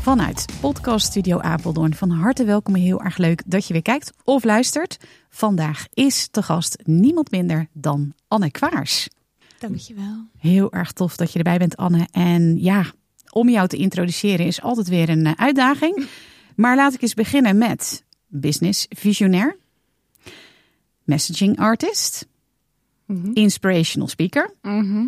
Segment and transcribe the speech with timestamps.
[0.00, 1.94] Vanuit Podcast Studio Apeldoorn.
[1.94, 4.96] Van harte welkom en heel erg leuk dat je weer kijkt of luistert.
[5.28, 9.08] Vandaag is te gast niemand minder dan Anne Kwaars.
[9.58, 10.24] Dankjewel.
[10.38, 12.08] Heel erg tof dat je erbij bent, Anne.
[12.12, 12.84] En ja,
[13.30, 16.06] om jou te introduceren is altijd weer een eh, uitdaging.
[16.56, 19.56] Maar laat ik eens beginnen met business visionair,
[21.04, 22.26] messaging artist,
[23.06, 23.30] Mhm.
[23.32, 25.06] inspirational speaker, Mhm.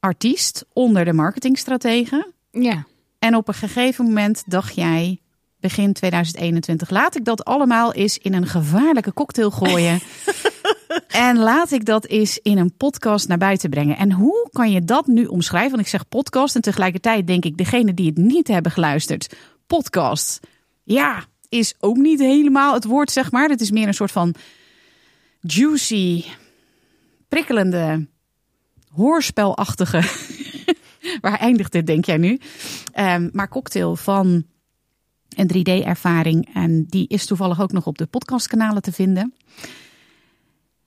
[0.00, 2.32] artiest onder de marketingstrategen.
[2.50, 2.86] Ja.
[3.20, 5.20] En op een gegeven moment dacht jij,
[5.56, 10.00] begin 2021, laat ik dat allemaal eens in een gevaarlijke cocktail gooien.
[11.08, 13.96] en laat ik dat eens in een podcast naar buiten brengen.
[13.96, 15.70] En hoe kan je dat nu omschrijven?
[15.70, 20.40] Want ik zeg podcast en tegelijkertijd denk ik, degene die het niet hebben geluisterd, podcast.
[20.82, 23.48] Ja, is ook niet helemaal het woord, zeg maar.
[23.48, 24.34] Het is meer een soort van
[25.40, 26.24] juicy,
[27.28, 28.06] prikkelende,
[28.92, 30.02] hoorspelachtige
[31.20, 32.40] Waar eindigt dit, denk jij nu?
[32.92, 34.44] Ehm, maar cocktail van
[35.36, 36.54] een 3D-ervaring.
[36.54, 39.34] En die is toevallig ook nog op de podcastkanalen te vinden.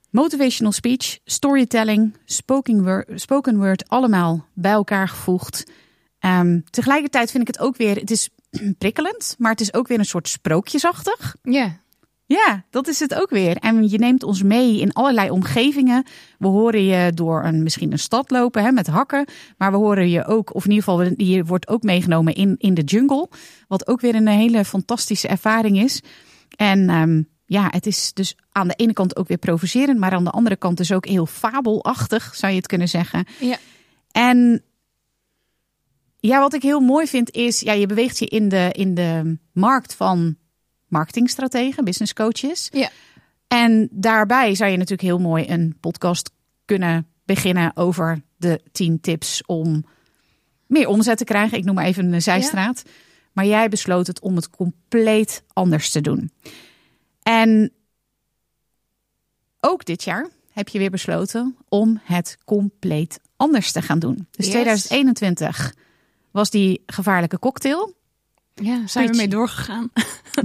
[0.09, 2.17] Motivational speech, storytelling,
[3.15, 5.63] spoken word, allemaal bij elkaar gevoegd.
[6.19, 8.29] Ehm, tegelijkertijd vind ik het ook weer, het is
[8.77, 11.35] prikkelend, maar het is ook weer een soort sprookjesachtig.
[11.41, 11.81] Ja.
[12.33, 13.57] Ja, dat is het ook weer.
[13.57, 16.03] En je neemt ons mee in allerlei omgevingen.
[16.37, 19.25] We horen je door een, misschien een stad lopen hè, met hakken.
[19.57, 22.73] Maar we horen je ook, of in ieder geval, je wordt ook meegenomen in, in
[22.73, 23.29] de jungle.
[23.67, 26.01] Wat ook weer een hele fantastische ervaring is.
[26.55, 29.99] En um, ja, het is dus aan de ene kant ook weer provocerend.
[29.99, 33.25] Maar aan de andere kant dus ook heel fabelachtig, zou je het kunnen zeggen.
[33.39, 33.57] Ja.
[34.11, 34.63] En
[36.19, 39.37] ja, wat ik heel mooi vind is, ja, je beweegt je in de, in de
[39.51, 40.37] markt van
[40.93, 42.69] marketingstrategen, business coaches.
[42.71, 42.89] Ja.
[43.47, 46.31] En daarbij zou je natuurlijk heel mooi een podcast
[46.65, 49.85] kunnen beginnen over de 10 tips om
[50.67, 51.57] meer omzet te krijgen.
[51.57, 52.81] Ik noem maar even een zijstraat.
[52.85, 52.91] Ja.
[53.31, 56.31] Maar jij besloot het om het compleet anders te doen.
[57.21, 57.71] En
[59.59, 64.27] ook dit jaar heb je weer besloten om het compleet anders te gaan doen.
[64.31, 64.53] Dus yes.
[64.53, 65.73] 2021
[66.31, 67.93] was die gevaarlijke cocktail.
[68.55, 69.91] Ja, zijn we mee doorgegaan.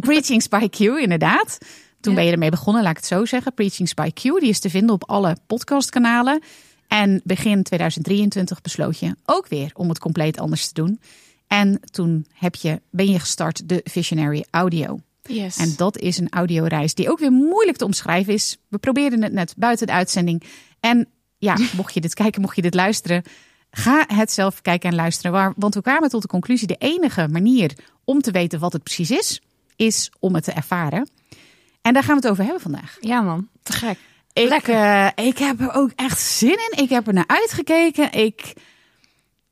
[0.00, 1.58] Preaching by Q, inderdaad.
[2.00, 2.18] Toen ja.
[2.18, 3.54] ben je ermee begonnen, laat ik het zo zeggen.
[3.54, 6.42] Preaching by Q, die is te vinden op alle podcastkanalen.
[6.88, 11.00] En begin 2023 besloot je ook weer om het compleet anders te doen.
[11.46, 15.00] En toen heb je, ben je gestart de Visionary Audio.
[15.22, 15.56] Yes.
[15.56, 18.56] En dat is een audioreis die ook weer moeilijk te omschrijven is.
[18.68, 20.42] We probeerden het net buiten de uitzending.
[20.80, 21.08] En
[21.38, 23.22] ja, mocht je dit kijken, mocht je dit luisteren,
[23.70, 25.54] ga het zelf kijken en luisteren.
[25.56, 29.10] Want we kwamen tot de conclusie: de enige manier om te weten wat het precies
[29.10, 29.42] is,
[29.76, 31.08] is om het te ervaren.
[31.82, 32.96] En daar gaan we het over hebben vandaag.
[33.00, 33.98] Ja, man, te gek.
[34.32, 36.82] Ik, uh, ik heb er ook echt zin in.
[36.82, 38.12] Ik heb er naar uitgekeken.
[38.12, 38.52] Ik.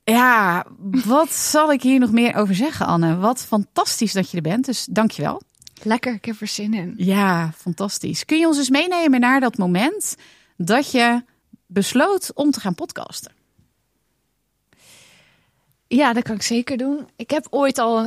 [0.04, 0.66] Ja,
[1.04, 3.16] wat zal ik hier nog meer over zeggen, Anne?
[3.16, 4.65] Wat fantastisch dat je er bent.
[4.65, 5.43] Dus dankjewel.
[5.83, 6.94] Lekker, ik heb er zin in.
[6.97, 8.25] Ja, fantastisch.
[8.25, 10.16] Kun je ons eens meenemen naar dat moment
[10.56, 11.25] dat je
[11.66, 13.35] besloot om te gaan podcasten?
[15.88, 17.08] Ja, dat kan ik zeker doen.
[17.16, 18.06] Ik heb ooit al,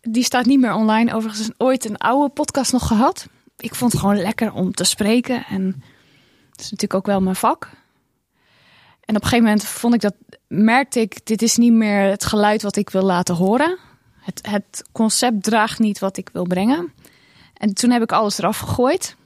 [0.00, 3.26] die staat niet meer online, overigens ooit een oude podcast nog gehad.
[3.56, 5.64] Ik vond het gewoon lekker om te spreken en
[6.50, 7.68] dat is natuurlijk ook wel mijn vak.
[9.00, 10.14] En op een gegeven moment vond ik dat,
[10.48, 13.78] merkte ik, dit is niet meer het geluid wat ik wil laten horen.
[14.20, 16.92] Het, het concept draagt niet wat ik wil brengen.
[17.54, 19.16] En toen heb ik alles eraf gegooid.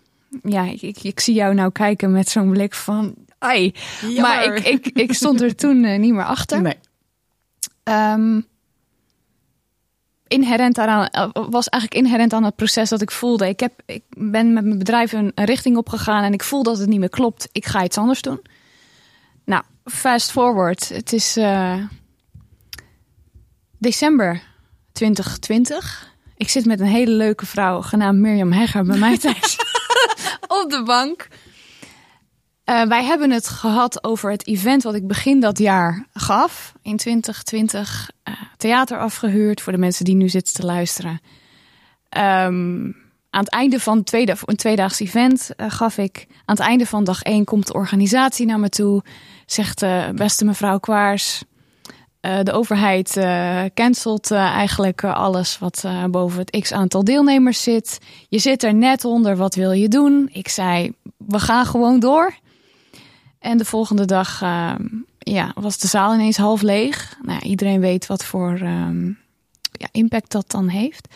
[0.43, 3.75] Ja, ik, ik, ik zie jou nou kijken met zo'n blik van, ai.
[4.01, 4.21] Jammer.
[4.21, 6.63] Maar ik, ik, ik stond er toen uh, niet meer achter.
[6.63, 6.79] Nee.
[7.85, 8.47] Um,
[10.27, 11.09] inherent daaraan
[11.51, 13.49] was eigenlijk inherent aan het proces dat ik voelde.
[13.49, 16.79] Ik, heb, ik ben met mijn bedrijf een, een richting opgegaan en ik voel dat
[16.79, 17.49] het niet meer klopt.
[17.53, 18.41] Ik ga iets anders doen.
[19.45, 20.89] Nou, fast forward.
[20.89, 21.85] Het is uh,
[23.79, 24.43] december
[24.93, 26.09] 2020.
[26.37, 29.57] Ik zit met een hele leuke vrouw genaamd Mirjam Hegger bij mij thuis
[30.47, 31.29] op de bank.
[32.71, 36.73] Uh, wij hebben het gehad over het event wat ik begin dat jaar gaf.
[36.83, 41.21] In 2020 uh, theater afgehuurd voor de mensen die nu zitten te luisteren.
[42.19, 42.97] Um,
[43.31, 46.27] aan het einde van tweede, een tweedaags event uh, gaf ik.
[46.29, 49.03] Aan het einde van dag één komt de organisatie naar me toe.
[49.47, 49.85] Zegt
[50.15, 51.45] beste mevrouw Kwaars.
[52.21, 57.05] Eh, de overheid eh, cancelt eh, eigenlijk eh, alles wat eh, boven het x aantal
[57.05, 57.99] deelnemers zit.
[58.29, 60.29] Je zit er net onder, wat wil je doen?
[60.33, 62.35] Ik zei, we gaan gewoon door.
[63.41, 64.87] En de volgende dag ehm,
[65.19, 67.19] ja, was de zaal ineens half leeg.
[67.23, 69.07] Nou, iedereen weet wat voor ehm,
[69.73, 71.15] ja, impact dat dan heeft.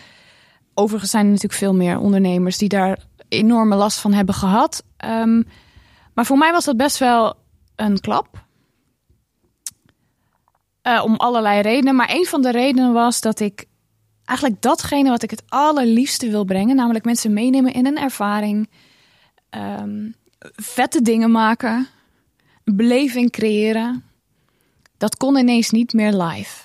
[0.75, 2.99] Overigens zijn er natuurlijk veel meer ondernemers die daar
[3.29, 4.85] enorme last van hebben gehad.
[4.97, 5.43] Ehm,
[6.15, 7.35] maar voor mij was dat best wel
[7.77, 8.43] een klap.
[10.83, 11.97] Eh, om allerlei redenen.
[11.97, 13.65] Maar een van de redenen was dat ik
[14.25, 18.71] eigenlijk datgene wat ik het allerliefste wil brengen, namelijk mensen meenemen in een ervaring,
[20.57, 21.89] vette dingen maken,
[22.65, 24.05] beleving creëren,
[24.97, 26.65] dat kon ineens niet meer live.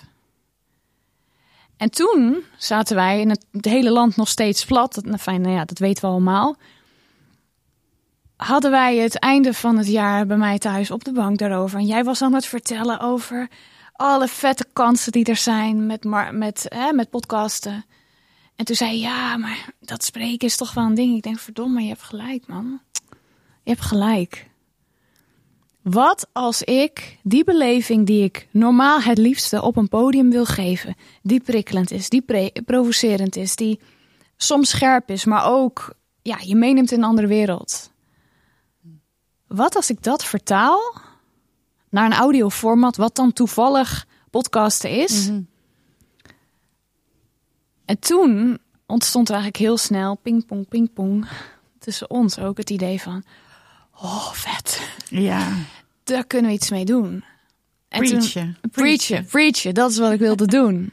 [1.78, 4.94] En toen zaten wij in het, hele land nog steeds plat.
[4.94, 6.56] Dat, nou, nou ja, dat weten we allemaal.
[8.36, 11.80] Hadden wij het einde van het jaar bij mij thuis op de bank daarover.
[11.80, 13.48] En jij was aan het vertellen over
[13.94, 17.86] alle vette kansen die er zijn met, met, hè, met podcasten.
[18.56, 21.16] En toen zei je, ja, maar dat spreken is toch wel een ding.
[21.16, 22.81] Ik denk, verdomme, je hebt gelijk, man.
[23.63, 24.49] Je hebt gelijk.
[25.91, 30.95] Wat als ik die beleving die ik normaal het liefste op een podium wil geven,
[31.21, 33.80] die prikkelend is, die provocerend is, die
[34.38, 37.91] soms scherp is, maar ook ja, je meeneemt in een andere wereld.
[39.47, 41.01] Wat als ik dat vertaal
[41.89, 45.27] naar een audioformat, wat dan toevallig podcasten is?
[47.86, 51.27] En toen ontstond er eigenlijk heel snel pingpong, pingpong
[51.80, 53.24] tussen ons ook het idee van,
[54.01, 55.47] oh vet, Ja,
[56.10, 57.24] daar kunnen we iets mee doen.
[57.88, 58.58] En toen- preachen.
[58.72, 60.92] Preachen, preachen, dat is wat ik wilde doen.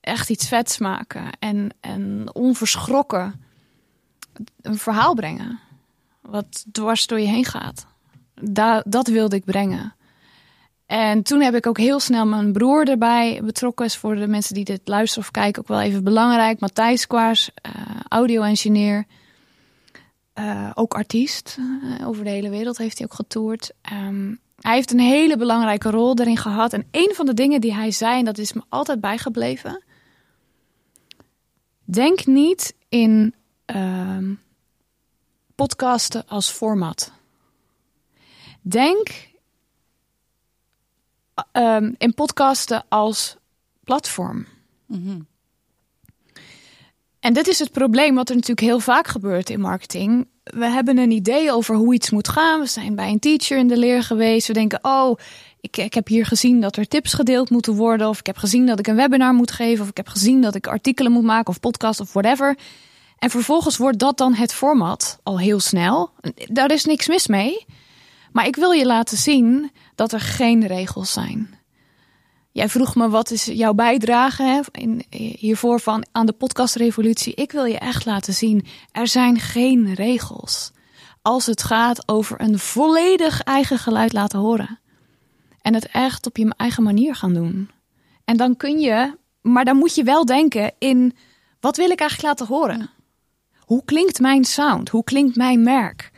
[0.00, 3.44] Echt iets vets maken en, en onverschrokken
[4.62, 5.58] een verhaal brengen.
[6.20, 7.86] Wat dwars door je heen gaat.
[8.40, 9.94] Da dat wilde ik brengen.
[10.86, 13.84] En toen heb ik ook heel snel mijn broer erbij betrokken.
[13.86, 16.60] Is voor de mensen die dit luisteren of kijken ook wel even belangrijk.
[16.60, 17.72] Matthijs Kwaars, eh,
[18.08, 19.04] audio-engineer.
[20.34, 21.58] Eh, ook artiest.
[21.58, 23.72] Eh, over de hele wereld heeft hij ook getoerd.
[23.80, 26.72] Ehm, hij heeft een hele belangrijke rol erin gehad.
[26.72, 29.84] En een van de dingen die hij zei, en dat is me altijd bijgebleven.
[31.84, 33.34] Denk niet in
[33.64, 34.34] ehm,
[35.54, 37.12] podcasten als format.
[38.60, 39.28] Denk
[41.52, 43.36] ehm, in podcasten als
[43.84, 44.46] platform.
[47.24, 50.28] En dit is het probleem wat er natuurlijk heel vaak gebeurt in marketing.
[50.42, 52.60] We hebben een idee over hoe iets moet gaan.
[52.60, 54.46] We zijn bij een teacher in de leer geweest.
[54.46, 55.18] We denken, oh,
[55.60, 58.08] ik, ik heb hier gezien dat er tips gedeeld moeten worden.
[58.08, 59.82] Of ik heb gezien dat ik een webinar moet geven.
[59.82, 62.56] Of ik heb gezien dat ik artikelen moet maken of podcast of whatever.
[63.18, 66.10] En vervolgens wordt dat dan het format al heel snel.
[66.46, 67.64] Daar is niks mis mee.
[68.32, 71.58] Maar ik wil je laten zien dat er geen regels zijn.
[72.54, 75.04] Jij vroeg me wat is jouw bijdrage hè, in,
[75.38, 77.34] hiervoor van aan de podcastrevolutie.
[77.34, 80.72] Ik wil je echt laten zien, er zijn geen regels.
[81.22, 84.80] Als het gaat over een volledig eigen geluid laten horen.
[85.60, 87.70] En het echt op je eigen manier gaan doen.
[88.24, 91.16] En dan kun je, maar dan moet je wel denken in,
[91.60, 92.90] wat wil ik eigenlijk laten horen?
[93.58, 94.88] Hoe klinkt mijn sound?
[94.88, 96.10] Hoe klinkt mijn merk?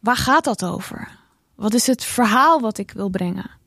[0.00, 1.18] Waar gaat dat over?
[1.54, 3.57] Wat is het verhaal wat ik wil brengen?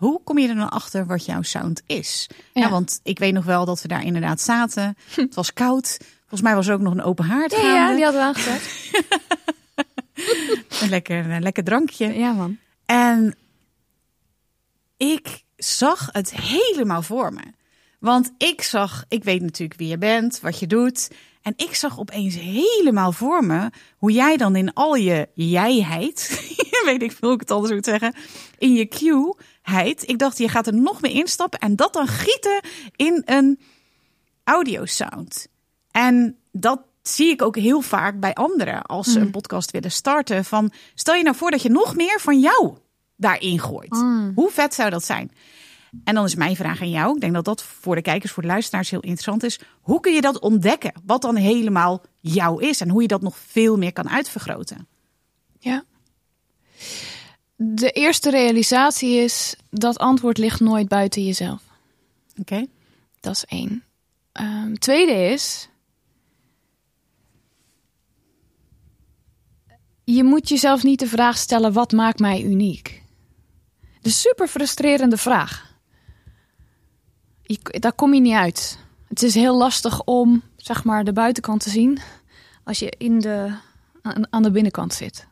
[0.00, 2.26] Hoe kom je er dan achter wat jouw sound is?
[2.52, 2.62] Ja.
[2.62, 2.70] Ja.
[2.70, 4.96] want ik weet nog wel dat we daar inderdaad zaten.
[5.14, 5.96] Het was koud.
[6.18, 8.62] Volgens mij was er ook nog een open haard Ja, ja, die hadden we aangezet.
[10.80, 12.18] Een lekker, een lekker drankje.
[12.18, 12.58] Ja, man.
[12.86, 13.34] En
[14.96, 17.42] ik zag het helemaal voor me.
[17.98, 21.10] Want ik zag, ik weet natuurlijk wie je bent, wat je doet.
[21.42, 26.42] En ik zag opeens helemaal voor me hoe jij dan in al je jijheid,
[26.84, 28.14] weet ik veel hoe ik het anders moet zeggen,
[28.58, 29.48] in je cue-heid.
[30.04, 32.60] Ik dacht, je gaat er nog meer instappen en dat dan gieten
[32.96, 33.60] in een
[34.44, 35.46] audio sound.
[35.90, 40.44] En dat zie ik ook heel vaak bij anderen als ze een podcast willen starten.
[40.44, 42.76] Van stel je nou voor dat je nog meer van jou
[43.16, 43.96] daarin gooit.
[44.34, 45.32] Hoe vet zou dat zijn?
[46.04, 47.14] En dan is mijn vraag aan jou.
[47.14, 49.60] Ik denk dat dat voor de kijkers, voor de luisteraars heel interessant is.
[49.80, 50.92] Hoe kun je dat ontdekken?
[51.04, 54.88] Wat dan helemaal jou is en hoe je dat nog veel meer kan uitvergroten?
[55.58, 55.84] Ja.
[57.62, 61.62] De eerste realisatie is dat antwoord ligt nooit buiten jezelf.
[62.36, 62.66] Oké.
[63.20, 63.84] Dat is één.
[64.32, 65.68] Ehm, tweede is.
[70.04, 73.02] Je moet jezelf niet de vraag stellen: wat maakt mij uniek?
[74.00, 75.76] De super frustrerende vraag.
[77.42, 78.78] Je, daar kom je niet uit.
[79.08, 81.98] Het is heel lastig om zeg maar de buitenkant te zien
[82.64, 83.54] als je in de,
[84.30, 85.26] aan de binnenkant zit.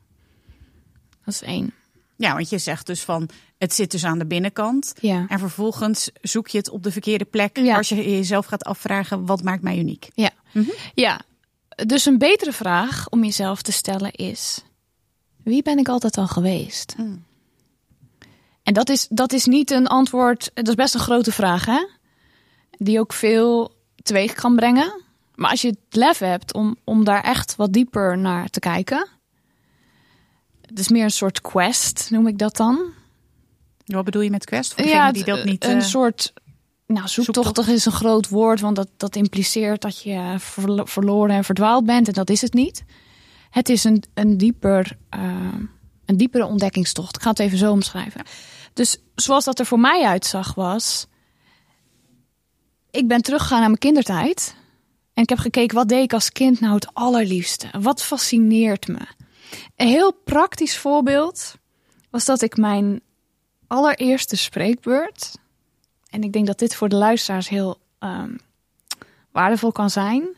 [1.25, 1.77] Dat is één.
[2.19, 4.95] Ja, want je zegt dus van het zit dus aan de binnenkant.
[5.01, 5.25] Ja.
[5.29, 7.77] En vervolgens zoek je het op de verkeerde plek Ja.
[7.77, 10.09] als je jezelf gaat afvragen wat maakt mij uniek.
[10.15, 10.31] Ja.
[10.53, 10.71] Mhm.
[10.95, 11.21] ja,
[11.87, 14.65] dus een betere vraag om jezelf te stellen is:
[15.43, 16.95] wie ben ik altijd al geweest?
[16.97, 17.25] Mm.
[18.63, 21.87] En dat is, dat is niet een antwoord, dat is best een grote vraag, hè?
[22.71, 23.73] Die ook veel
[24.03, 25.03] teweeg kan brengen.
[25.35, 29.09] Maar als je het lef hebt om, om daar echt wat dieper naar te kijken.
[30.69, 32.93] Het is meer een soort quest, noem ik dat dan.
[33.85, 34.75] Wat bedoel je met quest?
[34.75, 35.65] Voor degene die dat niet.
[35.65, 36.33] een eh, soort.
[36.87, 37.69] Nou, zoektochtig zoektocht.
[37.69, 42.07] is een groot woord, want dat, dat impliceert dat je verlo- verloren en verdwaald bent.
[42.07, 42.85] En dat is het niet.
[43.51, 45.21] Het is een, een, dieper, eh,
[46.05, 47.17] een diepere ontdekkingstocht.
[47.17, 48.23] Ik ga het even zo omschrijven.
[48.73, 51.07] Dus zoals dat er voor mij uitzag was...
[52.91, 54.55] Ik ben teruggegaan naar mijn kindertijd.
[55.15, 57.69] En ik heb gekeken, wat deed ik als kind nou het allerliefste?
[57.81, 59.07] Wat fascineert me?
[59.77, 61.55] Een heel praktisch voorbeeld
[62.11, 63.01] was dat ik mijn
[63.67, 65.39] allereerste spreekbeurt.
[66.11, 68.37] En ik denk dat dit voor de luisteraars heel ehm,
[69.33, 70.37] waardevol kan zijn.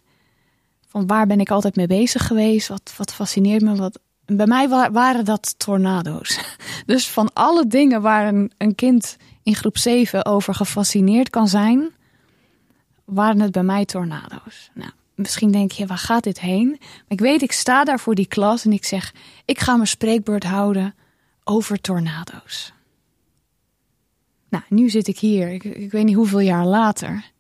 [0.88, 2.68] Van waar ben ik altijd mee bezig geweest?
[2.68, 3.76] Wat, wat fascineert me?
[3.76, 3.98] Wat...
[4.26, 6.38] Bij mij wa- waren dat tornado's.
[6.86, 11.90] Dus van alle dingen waar een, een kind in groep 7 over gefascineerd kan zijn,
[13.04, 14.70] waren het bij mij tornado's.
[14.74, 14.90] Nou,
[15.20, 16.68] misschien denk je, waar gaat dit heen?
[16.78, 19.88] Maar ik weet, ik sta daar voor die klas en ik zeg, ik ga mijn
[19.88, 20.94] spreekbeurt houden
[21.44, 22.72] over tornado's.
[24.48, 27.30] Nou, nu zit ik hier, ik, ik weet niet hoeveel jaar later,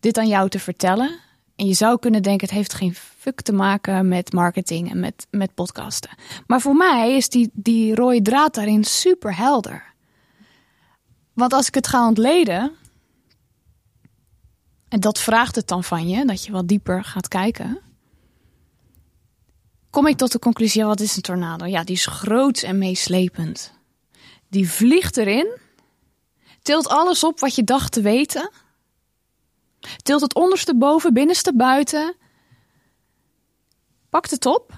[0.00, 1.18] dit aan jou te vertellen.
[1.56, 5.26] En je zou kunnen denken, het heeft geen fuck te maken met marketing en met,
[5.30, 6.10] met podcasten.
[6.46, 9.94] Maar voor mij is die, die rode draad daarin super helder.
[11.32, 12.72] Want als ik het ga ontleden,
[14.88, 17.80] en dat vraagt het dan van je, dat je wat dieper gaat kijken,
[19.90, 21.66] kom ik tot de conclusie, wat is een tornado?
[21.66, 23.72] Ja, die is groot en meeslepend.
[24.48, 25.58] Die vliegt erin,
[26.62, 28.50] tilt alles op wat je dacht te weten,
[30.02, 32.16] tilt het onderste boven, binnenste buiten,
[34.08, 34.72] pakt het op,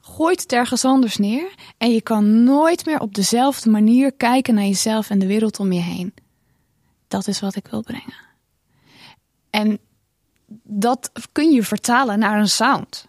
[0.00, 4.64] gooit het ergens anders neer en je kan nooit meer op dezelfde manier kijken naar
[4.64, 6.14] jezelf en de wereld om je heen.
[7.08, 8.33] Dat is wat ik wil brengen.
[9.54, 9.78] En
[10.62, 13.06] dat kun je vertalen naar een sound.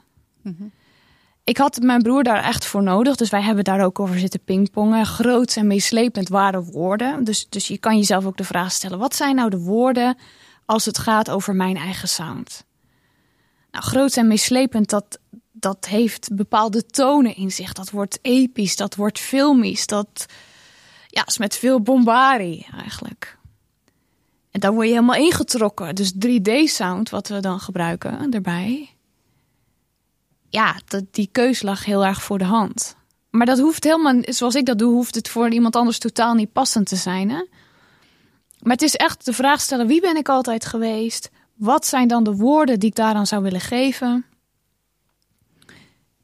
[1.43, 4.43] Ik had mijn broer daar echt voor nodig, dus wij hebben daar ook over zitten
[4.43, 5.05] pingpongen.
[5.05, 7.23] Groot en meeslepend waren woorden.
[7.23, 10.17] Dus, dus je kan jezelf ook de vraag stellen: wat zijn nou de woorden
[10.65, 12.65] als het gaat over mijn eigen sound?
[13.71, 15.19] Nou, groot en meeslepend, dat,
[15.51, 17.73] dat heeft bepaalde tonen in zich.
[17.73, 20.25] Dat wordt episch, dat wordt filmisch, dat
[21.07, 23.34] ja, is met veel bombarie eigenlijk.
[24.55, 25.95] En daar word je helemaal ingetrokken.
[25.95, 28.89] Dus 3D-sound, wat we dan gebruiken erbij.
[30.49, 32.95] Ja, dat, die keus lag heel erg voor de hand.
[33.29, 36.51] Maar dat hoeft helemaal, zoals ik dat doe, hoeft het voor iemand anders totaal niet
[36.51, 37.29] passend te zijn.
[37.29, 37.45] Hè?
[38.59, 41.29] Maar het is echt de vraag stellen: wie ben ik altijd geweest?
[41.53, 44.25] Wat zijn dan de woorden die ik daaraan zou willen geven?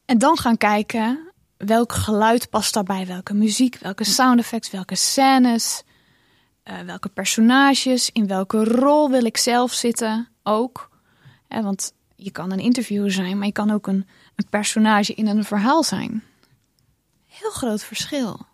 [0.04, 5.82] En dan gaan kijken welk geluid past daarbij, welke muziek, welke sound effects, welke scènes,
[6.62, 10.90] eh, welke personages, in welke rol wil ik zelf zitten ook.
[11.48, 15.26] Hè, want je kan een interviewer zijn, maar je kan ook een, een personage in
[15.26, 16.22] een verhaal zijn.
[17.26, 18.46] Heel groot verschil.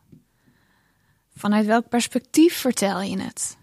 [1.37, 3.57] Vanuit welk perspectief vertel je het?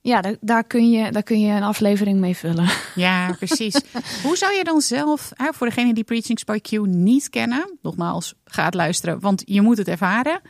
[0.00, 2.68] Ja, daar, daar, kun je, daar kun je een aflevering mee vullen.
[2.94, 3.80] Ja, precies.
[4.22, 8.64] Hoe zou je dan zelf, voor degene die Preaching by Q niet kennen, nogmaals, ga
[8.64, 10.40] het luisteren, want je moet het ervaren.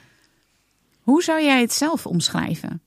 [1.08, 2.82] Hoe zou jij het zelf omschrijven?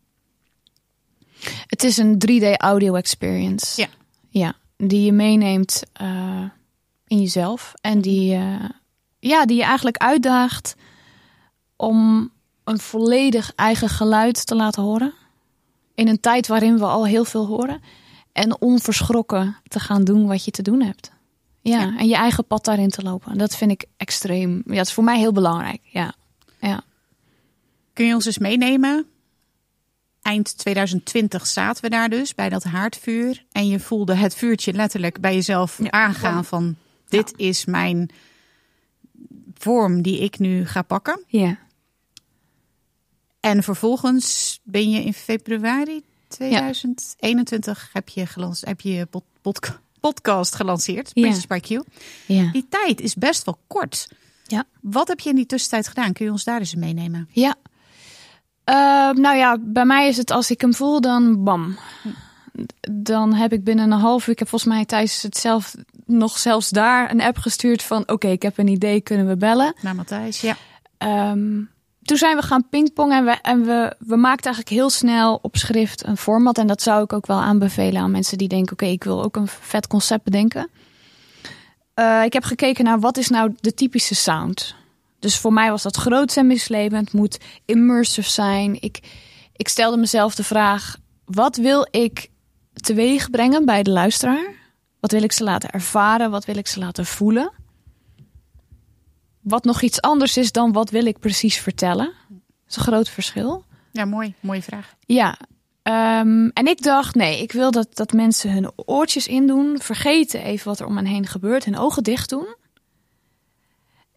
[1.68, 3.82] Het is een 3D audio experience.
[3.82, 3.88] Ja.
[4.30, 6.44] Ja, die je meeneemt eh,
[7.08, 7.74] in jezelf.
[7.82, 8.38] En die,
[9.20, 10.76] ja, die je eigenlijk uitdaagt
[11.76, 12.30] om
[12.64, 15.14] een volledig eigen geluid te laten horen.
[15.96, 17.82] In een tijd waarin we al heel veel horen.
[18.32, 21.12] En onverschrokken te gaan doen wat je te doen hebt.
[21.62, 21.98] Ja, Ja.
[21.98, 23.38] en je eigen pad daarin te lopen.
[23.38, 24.62] Dat vind ik extreem.
[24.66, 25.82] Ja, het is voor mij heel belangrijk.
[25.84, 26.14] Ja,
[26.60, 26.84] ja.
[27.94, 29.06] Kun je ons eens meenemen?
[30.22, 33.46] Eind 2020 zaten we daar dus bij dat haardvuur.
[33.52, 35.92] En je voelde het vuurtje letterlijk bij jezelf Ja.
[35.92, 36.76] aangaan van
[37.08, 38.10] dit is mijn
[39.58, 41.24] vorm die ik nu ga pakken.
[41.28, 41.58] ja.
[43.40, 50.56] En vervolgens ben je in februari 2021 heb je, gelans, heb je pod- podca- podcast
[50.56, 51.22] gelanceerd, Ja.
[51.22, 51.82] Princess by Q.
[52.26, 52.52] ja.
[52.52, 54.08] Die tijd is best wel kort.
[54.48, 54.66] Ja.
[54.82, 56.14] Wat heb je in die tussentijd gedaan?
[56.14, 57.30] Kun je ons daar eens meenemen?
[57.32, 57.56] Ja.
[58.72, 61.78] Eh, nou ja, bij mij is het als ik hem voel, dan bam.
[62.92, 65.76] Dan heb ik binnen een half uur, ik heb volgens mij tijdens het zelf
[66.06, 69.74] nog zelfs daar een app gestuurd van oké, ik heb een idee, kunnen we bellen.
[69.82, 70.56] Naar Matthijs, ja.
[70.98, 71.62] Ehm,
[72.02, 75.58] toen zijn we gaan pingpongen en, we, en we, we maakten eigenlijk heel snel op
[75.58, 76.58] schrift een format.
[76.58, 79.36] En dat zou ik ook wel aanbevelen aan mensen die denken: oké, ik wil ook
[79.36, 80.70] een vet concept bedenken.
[81.96, 84.76] Uh, ik heb gekeken naar wat is nou de typische sound.
[85.22, 88.82] Dus voor mij was dat groot en mislevend, moet immersive zijn.
[88.82, 89.00] Ik,
[89.56, 92.30] ik stelde mezelf de vraag: wat wil ik
[92.74, 94.54] teweeg brengen bij de luisteraar?
[95.00, 96.32] Wat wil ik ze laten ervaren?
[96.32, 97.52] Wat wil ik ze laten voelen?
[99.42, 102.14] Wat nog iets anders is dan wat wil ik precies vertellen?
[102.30, 103.64] Dat is een groot verschil.
[103.92, 104.34] Ja, mooi.
[104.40, 104.96] Mooie vraag.
[105.06, 105.38] Ja.
[105.84, 109.80] Um, en ik dacht, nee, ik wil dat, dat mensen hun oortjes indoen.
[109.80, 111.66] Vergeten even wat er om hen heen gebeurt.
[111.66, 112.56] Hun ogen dicht doen.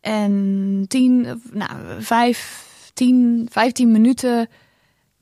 [0.04, 4.48] En tien, nou, vijf, tien, vijftien minuten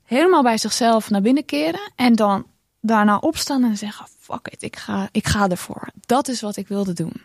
[0.03, 1.91] helemaal bij zichzelf naar binnen keren.
[1.95, 2.45] En dan
[2.81, 5.89] daarna opstaan en zeggen: Fuck it, ik ga, ik ga ervoor.
[6.05, 7.21] Dat is wat ik wilde doen.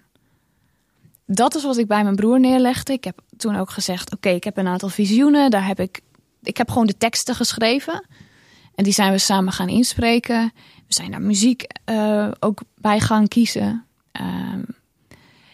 [1.26, 2.92] Dat is wat ik bij mijn broer neerlegde.
[2.92, 5.50] Ik heb toen ook gezegd: Oké, ik heb een aantal visioenen.
[5.50, 6.00] Daar heb ik,
[6.42, 8.06] ik heb gewoon de teksten geschreven.
[8.74, 10.52] En die zijn we samen gaan inspreken.
[10.86, 13.84] We zijn daar muziek uh, ook bij gaan kiezen.
[14.20, 14.76] Um,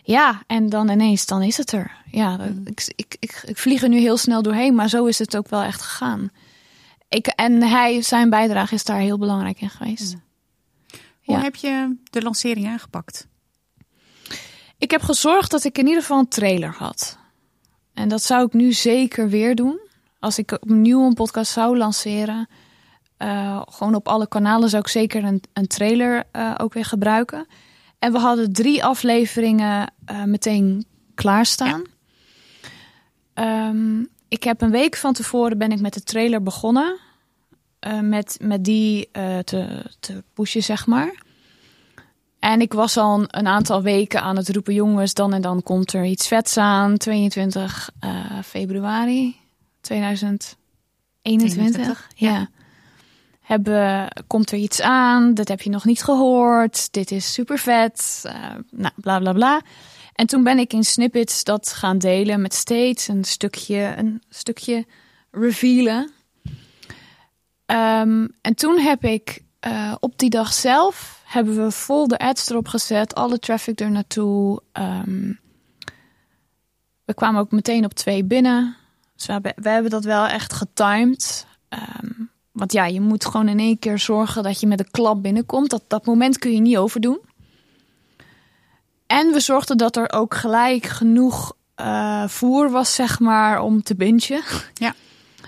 [0.07, 1.97] ja, en dan ineens, dan is het er.
[2.11, 2.63] Ja, mm.
[2.65, 5.49] ik, ik, ik, ik, vlieg er nu heel snel doorheen, maar zo is het ook
[5.49, 6.31] wel echt gegaan.
[7.09, 10.15] Ik, en hij, zijn bijdrage is daar heel belangrijk in geweest.
[10.15, 10.23] Mm.
[11.25, 13.27] Hoe heb je de lancering aangepakt?
[14.79, 17.19] Ik heb gezorgd dat ik in ieder geval een trailer had.
[17.95, 19.81] En dat zou ik nu zeker weer doen.
[20.19, 22.49] Als ik opnieuw een podcast zou lanceren,
[23.19, 27.47] uh, gewoon op alle kanalen zou ik zeker een, een trailer uh, ook weer gebruiken.
[28.05, 30.85] En we hadden drie afleveringen uh, meteen
[31.15, 31.85] klaarstaan.
[33.35, 33.69] Ja.
[33.69, 36.99] Um, ik heb een week van tevoren ben ik met de trailer begonnen.
[37.87, 41.23] Uh, met, met die uh, te, te pushen, zeg maar.
[42.39, 45.63] En ik was al een, een, aantal weken aan het roepen: jongens, dan en dan
[45.63, 46.97] komt er iets vets aan.
[46.97, 47.91] 22
[48.45, 49.37] februari
[49.81, 50.57] 2021.
[51.23, 52.31] 21, ja.
[52.31, 52.49] ja
[53.45, 58.23] hebben, komt er iets aan, dat heb je nog niet gehoord, dit is super vet,
[58.27, 58.33] uh,
[58.71, 59.61] nou, bla bla bla.
[60.13, 64.87] En toen ben ik in snippets dat gaan delen met steeds een stukje, een stukje
[65.31, 66.11] revealen.
[67.67, 72.51] Um, en toen heb ik uh, op die dag zelf hebben we vol de ads
[72.51, 74.63] erop gezet, alle traffic er naartoe.
[74.73, 75.41] Um,
[77.05, 78.77] we kwamen ook meteen op twee binnen.
[79.17, 81.47] Dus we hebben, we hebben dat wel echt getimed.
[81.69, 85.23] Um, want ja, je moet gewoon in één keer zorgen dat je met een klap
[85.23, 85.71] binnenkomt.
[85.71, 87.21] Dat, dat moment kun je niet overdoen.
[89.07, 93.95] En we zorgden dat er ook gelijk genoeg uh, voer was, zeg maar, om te
[93.95, 94.43] bingen.
[94.75, 94.95] Ja.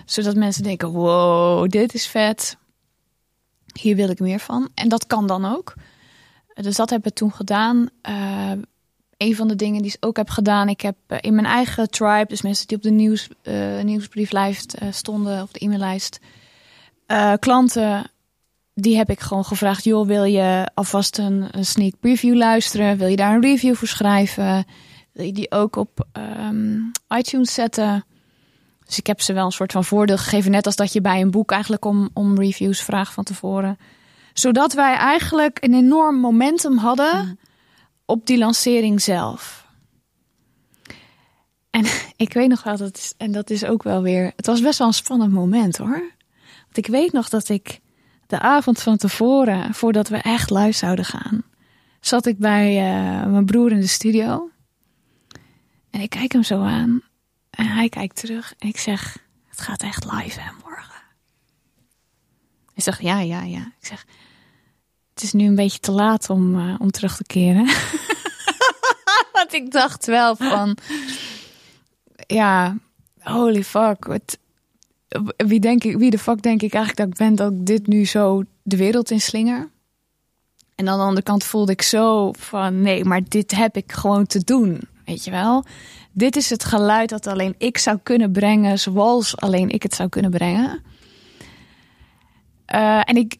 [0.04, 2.56] Zodat mensen denken, wow, dit is vet.
[3.80, 4.68] Hier wil ik meer van.
[4.74, 5.74] En dat kan dan ook.
[6.54, 7.88] Dus dat hebben we toen gedaan.
[8.08, 8.52] Uh,
[9.16, 11.90] een van de dingen die ik ook heb gedaan, ik heb uh, in mijn eigen
[11.90, 13.28] tribe, dus mensen die op de nieuws,
[13.82, 16.18] nieuwsbrieflijst stonden, of de e-maillijst,
[17.06, 18.10] uh, klanten,
[18.74, 22.98] die heb ik gewoon gevraagd: joh, wil je alvast een, een, sneak preview luisteren?
[22.98, 24.64] Wil je daar een review voor schrijven?
[25.12, 28.04] Wil je die ook op um, iTunes zetten?
[28.84, 31.20] Dus ik heb ze wel een soort van voordeel gegeven, net als dat je bij
[31.20, 33.78] een boek eigenlijk om, om reviews vraagt van tevoren.
[34.32, 37.38] Zodat wij eigenlijk een enorm momentum hadden mm.
[38.04, 39.66] op die lancering zelf.
[41.70, 41.84] En
[42.16, 44.32] ik weet nog wel, dat is, en dat is ook wel weer.
[44.36, 46.14] Het was best wel een spannend moment hoor
[46.76, 47.80] ik weet nog dat ik
[48.26, 51.42] de avond van tevoren, voordat we echt live zouden gaan,
[52.00, 54.50] zat ik bij uh, mijn broer in de studio.
[55.90, 57.02] En ik kijk hem zo aan.
[57.50, 58.54] En hij kijkt terug.
[58.58, 61.02] En ik zeg: Het gaat echt live hè, morgen.
[62.74, 63.60] Hij zegt: Ja, ja, ja.
[63.80, 64.04] Ik zeg:
[65.14, 67.64] Het is nu een beetje te laat om, uh, om terug te keren.
[69.32, 70.76] Want ik dacht wel van:
[72.26, 72.76] Ja,
[73.18, 74.04] holy fuck.
[74.04, 74.38] Wat,
[75.36, 77.86] wie, denk ik, wie de fuck denk ik eigenlijk dat ik ben dat ik dit
[77.86, 79.70] nu zo de wereld in slinger?
[80.74, 84.26] En aan de andere kant voelde ik zo van nee, maar dit heb ik gewoon
[84.26, 84.80] te doen.
[85.04, 85.64] Weet je wel?
[86.12, 90.08] Dit is het geluid dat alleen ik zou kunnen brengen, zoals alleen ik het zou
[90.08, 90.82] kunnen brengen.
[92.74, 93.36] Uh, en ik,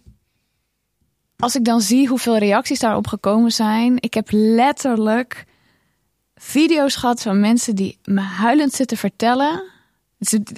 [1.36, 5.44] als ik dan zie hoeveel reacties daarop gekomen zijn, ik heb letterlijk
[6.34, 9.62] video's gehad van mensen die me huilend zitten vertellen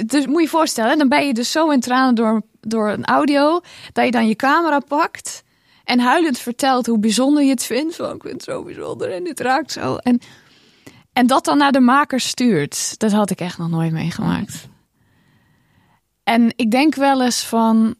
[0.06, 3.60] dus, moet je voorstellen, dan ben je dus zo in tranen door, door een audio,
[3.92, 5.42] dat je dan je camera pakt
[5.84, 7.96] en huilend vertelt hoe bijzonder je het vindt.
[7.96, 9.96] Van, ik vind het zo bijzonder en dit raakt zo.
[9.96, 10.20] En,
[11.12, 14.68] en dat dan naar de maker stuurt, dat had ik echt nog nooit meegemaakt.
[16.24, 17.94] En ik denk wel eens van,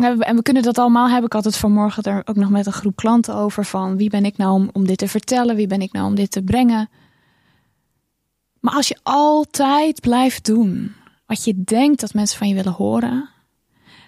[0.00, 1.30] en we kunnen dat allemaal hebben.
[1.38, 4.36] Ik het vanmorgen er ook nog met een groep klanten over van wie ben ik
[4.36, 6.88] nou om dit te vertellen, wie ben ik nou om dit te brengen.
[8.60, 10.94] Maar als je altijd blijft doen
[11.26, 13.28] wat je denkt dat mensen van je willen horen,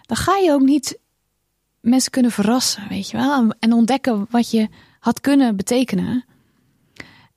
[0.02, 0.98] dan ga je ook niet
[1.80, 6.24] mensen kunnen verrassen, weet je wel, en ontdekken wat je had kunnen betekenen.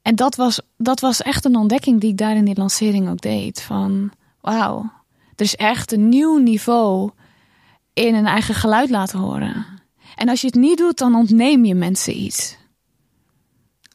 [0.02, 3.22] En dat was, dat was echt een ontdekking die ik daar in die lancering ook
[3.22, 3.62] deed.
[3.62, 4.92] Van wauw,
[5.36, 7.12] er is echt een nieuw niveau
[7.94, 9.66] in een eigen geluid laten horen.
[10.16, 12.58] En als je het niet doet, dan ontneem je mensen iets.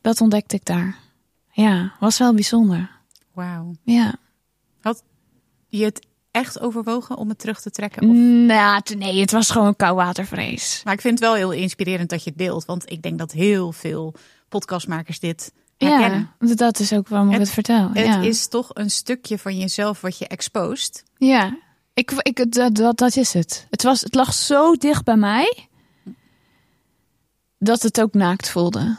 [0.00, 0.96] Dat ontdekte ik daar.
[1.50, 2.99] Ja, was wel bijzonder.
[3.40, 3.74] Wauw.
[3.82, 4.14] Ja.
[4.80, 5.02] Had
[5.68, 8.02] je het echt overwogen om het terug te trekken?
[8.02, 8.16] Of...
[8.46, 10.80] Nou, nee, het was gewoon koudwatervrees.
[10.84, 12.64] Maar ik vind het wel heel inspirerend dat je het deelt.
[12.64, 14.14] Want ik denk dat heel veel
[14.48, 16.30] podcastmakers dit herkennen.
[16.40, 17.90] Ja, dat is ook waarom ik het, vertel.
[17.92, 18.20] Het ja.
[18.20, 21.04] is toch een stukje van jezelf wat je expost.
[21.16, 21.58] Ja,
[21.94, 23.66] ik, ik, dat, dat, dat is het.
[23.70, 25.68] Het, was, het lag zo dicht bij mij
[27.58, 28.96] dat het ook naakt voelde.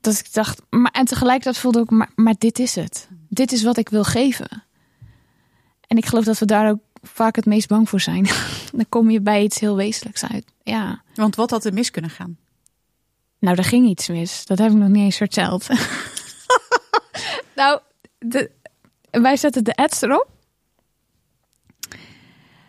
[0.00, 3.08] Dat ik dacht, maar, en tegelijkertijd voelde ik, maar, maar dit is het.
[3.32, 4.64] Dit is wat ik wil geven.
[5.86, 8.28] En ik geloof dat we daar ook vaak het meest bang voor zijn.
[8.72, 10.44] Dan kom je bij iets heel wezenlijks uit.
[10.62, 11.02] Ja.
[11.14, 12.38] Want wat had er mis kunnen gaan?
[13.38, 14.46] Nou, er ging iets mis.
[14.46, 15.66] Dat heb ik nog niet eens verteld.
[17.56, 17.80] nou,
[18.18, 18.50] de,
[19.10, 20.28] wij zetten de ads erop.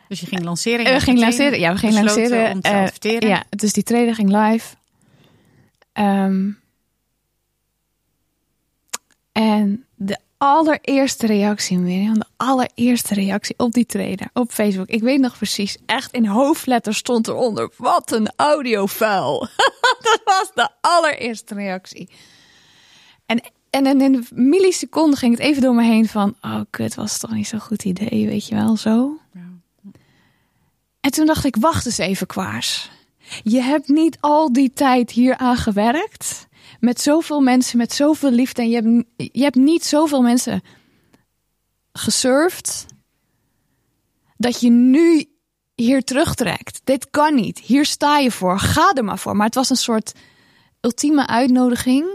[0.08, 0.86] Dus je ging lanceren?
[0.86, 1.60] We gingen lanceren.
[1.60, 2.52] Ja, we gingen lanceren.
[2.52, 3.30] Om te adverteren.
[3.30, 4.76] ja, dus die trailer ging live.
[5.94, 6.60] Um,
[9.32, 9.86] en
[10.42, 14.88] allereerste reactie, Mirjam, de allereerste reactie op die trailer op Facebook.
[14.88, 19.40] Ik weet nog precies, echt in hoofdletters stond eronder: wat een audiovuil.
[20.10, 22.10] dat was de allereerste reactie.
[23.26, 27.18] En, en in een milliseconde ging het even door me heen van: oh, kut, was
[27.18, 29.18] toch niet zo'n goed idee, weet je wel, zo.
[29.34, 29.50] Ja.
[31.02, 32.90] En toen dacht ik: wacht eens even, Kwaars.
[33.44, 36.48] Je hebt niet al die tijd hier aan gewerkt
[36.82, 38.62] met zoveel mensen, met zoveel liefde.
[38.62, 40.62] En je hebt, je hebt niet zoveel mensen
[41.94, 42.86] gesurfd.
[44.38, 45.26] Dat je nu
[45.76, 46.82] hier terugtrekt.
[46.84, 47.60] Dit kan niet.
[47.60, 48.60] Hier sta je voor.
[48.60, 49.36] Ga er maar voor.
[49.36, 50.14] Maar het was een soort
[50.80, 52.06] ultieme uitnodiging.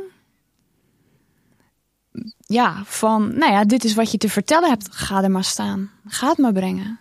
[2.38, 4.88] Ja, van, nou ja, dit is wat je te vertellen hebt.
[4.90, 5.90] Ga er maar staan.
[6.06, 6.98] Ga het maar brengen.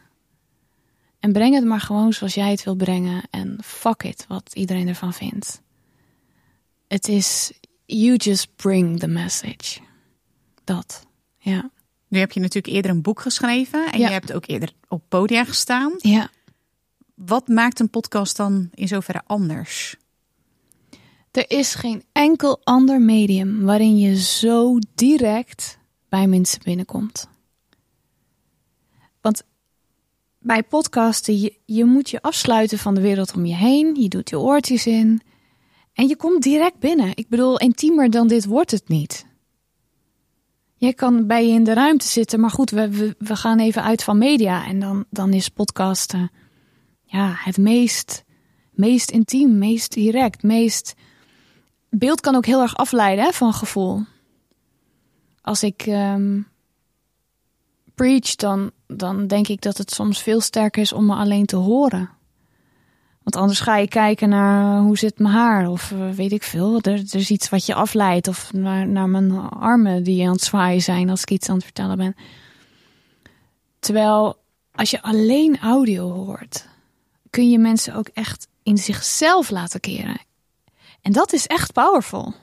[1.19, 3.23] En breng het maar gewoon zoals jij het wil brengen.
[3.29, 5.63] En fuck it, wat iedereen ervan vindt.
[6.87, 7.51] Het is,
[7.85, 9.79] you just bring the message.
[10.63, 11.05] Dat,
[11.37, 11.69] ja.
[12.07, 14.07] Nu heb je natuurlijk eerder een boek geschreven en Ja.
[14.07, 15.93] je hebt ook eerder op podia gestaan.
[15.97, 16.29] Ja.
[17.15, 19.95] Wat maakt een podcast dan in zoverre anders?
[21.31, 25.77] Er is geen enkel ander medium waarin je zo direct
[26.09, 27.27] bij mensen binnenkomt.
[29.21, 29.43] Want
[30.39, 33.95] bij podcasten, je, je moet je afsluiten van de wereld om je heen.
[34.01, 35.21] Je doet je oortjes in.
[35.95, 37.11] En je komt direct binnen.
[37.13, 39.25] Ik bedoel, intiemer dan dit wordt het niet.
[40.75, 43.83] Je kan bij je in de ruimte zitten, maar goed, we, we, we gaan even
[43.83, 44.65] uit van media.
[44.65, 46.31] En dan, dan is podcasten
[47.03, 48.23] ja, het meest,
[48.71, 50.93] meest intiem, meest direct, meest...
[51.89, 54.03] Beeld kan ook heel erg afleiden hè, van gevoel.
[55.41, 56.41] Als ik ehm,
[57.93, 61.55] preach, dan, dan denk ik dat het soms veel sterker is om me alleen te
[61.55, 62.09] horen.
[63.25, 66.79] Want anders ga je kijken naar hoe zit mijn haar of eh, weet ik veel.
[66.81, 70.81] Er, is iets wat je afleidt of naar, naar mijn armen die aan het zwaaien
[70.81, 72.15] zijn als ik iets aan het vertellen ben.
[73.79, 74.37] Terwijl
[74.71, 76.67] als je alleen audio hoort,
[77.29, 80.21] kun je mensen ook echt in zichzelf laten keren.
[81.01, 82.33] En dat is echt powerful.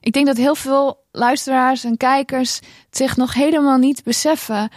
[0.00, 2.60] Ik denk dat heel veel luisteraars en kijkers
[2.90, 4.70] zich nog helemaal niet beseffen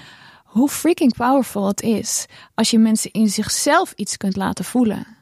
[0.44, 5.18] hoe freaking powerful het is als je mensen in zichzelf iets kunt laten voelen.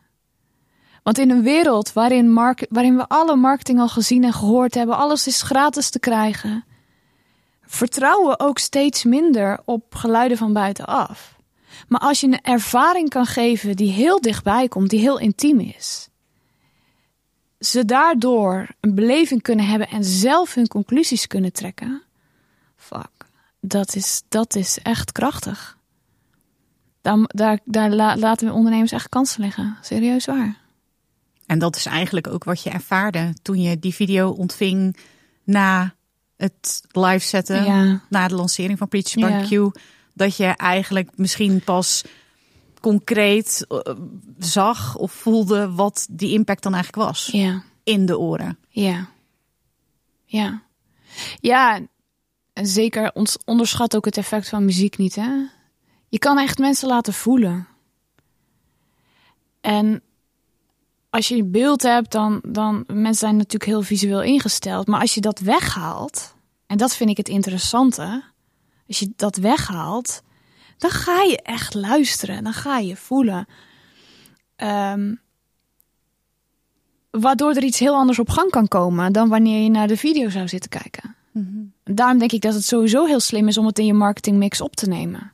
[1.08, 2.34] Want in een wereld waarin,
[2.70, 6.66] waarin we alle marketing al gezien en gehoord hebben, alles is gratis te krijgen,
[7.66, 11.38] vertrouwen we ook steeds minder op geluiden van buitenaf.
[11.88, 16.10] Maar als je een ervaring kan geven die heel dichtbij komt, die heel intiem is,
[17.60, 22.02] ze daardoor een beleving kunnen hebben en zelf hun conclusies kunnen trekken,
[22.76, 23.28] fuck,
[23.60, 25.78] dat is, dat is echt krachtig.
[27.02, 29.78] Daar, daar, daar la- laten we ondernemers echt kansen liggen.
[29.82, 30.66] Serieus waar.
[31.48, 34.98] En dat is eigenlijk ook wat je ervaarde toen je die video ontving
[35.44, 35.96] na
[36.38, 38.02] het live zetten, Ja.
[38.10, 39.30] na de lancering van Preach Ja.
[39.30, 39.72] Barbecue.
[40.14, 42.04] Dat je eigenlijk misschien pas
[42.82, 43.94] concreet eh,
[44.40, 47.64] zag of voelde wat die impact dan eigenlijk was Ja.
[47.84, 48.58] in de oren.
[48.70, 49.10] Ja.
[50.26, 50.62] Ja.
[51.40, 51.80] Ja,
[52.54, 53.12] en zeker
[53.46, 55.30] onderschat ook het effect van muziek niet, hè?
[56.10, 57.68] Je kan echt mensen laten voelen.
[59.62, 60.02] En
[61.10, 64.88] als je een beeld hebt, dan, dan mensen zijn natuurlijk heel visueel ingesteld.
[64.88, 66.36] Maar als je dat weghaalt,
[66.68, 68.24] en dat vind ik het interessante,
[68.88, 70.22] als je dat weghaalt,
[70.78, 72.44] dan ga je echt luisteren.
[72.44, 73.48] Dan ga je voelen.
[74.56, 75.16] Ehm,
[77.12, 80.30] waardoor er iets heel anders op gang kan komen dan wanneer je naar de video
[80.30, 81.16] zou zitten kijken.
[81.84, 84.76] Daarom denk ik dat het sowieso heel slim is om het in je marketingmix op
[84.76, 85.34] te nemen.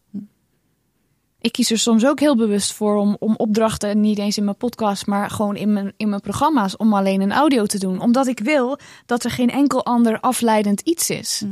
[1.43, 4.57] Ik kies er soms ook heel bewust voor om, om opdrachten, niet eens in mijn
[4.57, 7.99] podcast, maar gewoon in mijn, in mijn programma's, om alleen een audio te doen.
[7.99, 11.43] Omdat ik wil dat er geen enkel ander afleidend iets is.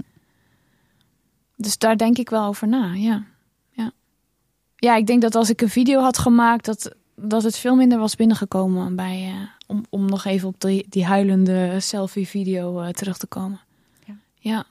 [1.56, 3.24] Dus daar denk ik wel over na, ja.
[3.72, 3.92] ja.
[4.76, 8.00] Ja, ik denk dat als ik een video had gemaakt, dat, dat het veel minder
[8.00, 13.18] was binnengekomen bij, eh, om, om nog even op die, die huilende selfie-video eh, terug
[13.18, 13.60] te komen.
[14.06, 14.16] Ja.
[14.40, 14.66] ja.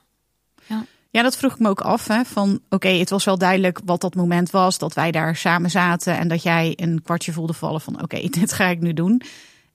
[0.67, 2.07] Ja, dat vroeg ik me ook af.
[2.07, 4.77] Hè, van oké, het was wel duidelijk wat dat moment was.
[4.77, 8.53] Dat wij daar samen zaten en dat jij een kwartje voelde vallen van oké, dit
[8.53, 9.21] ga ik nu doen.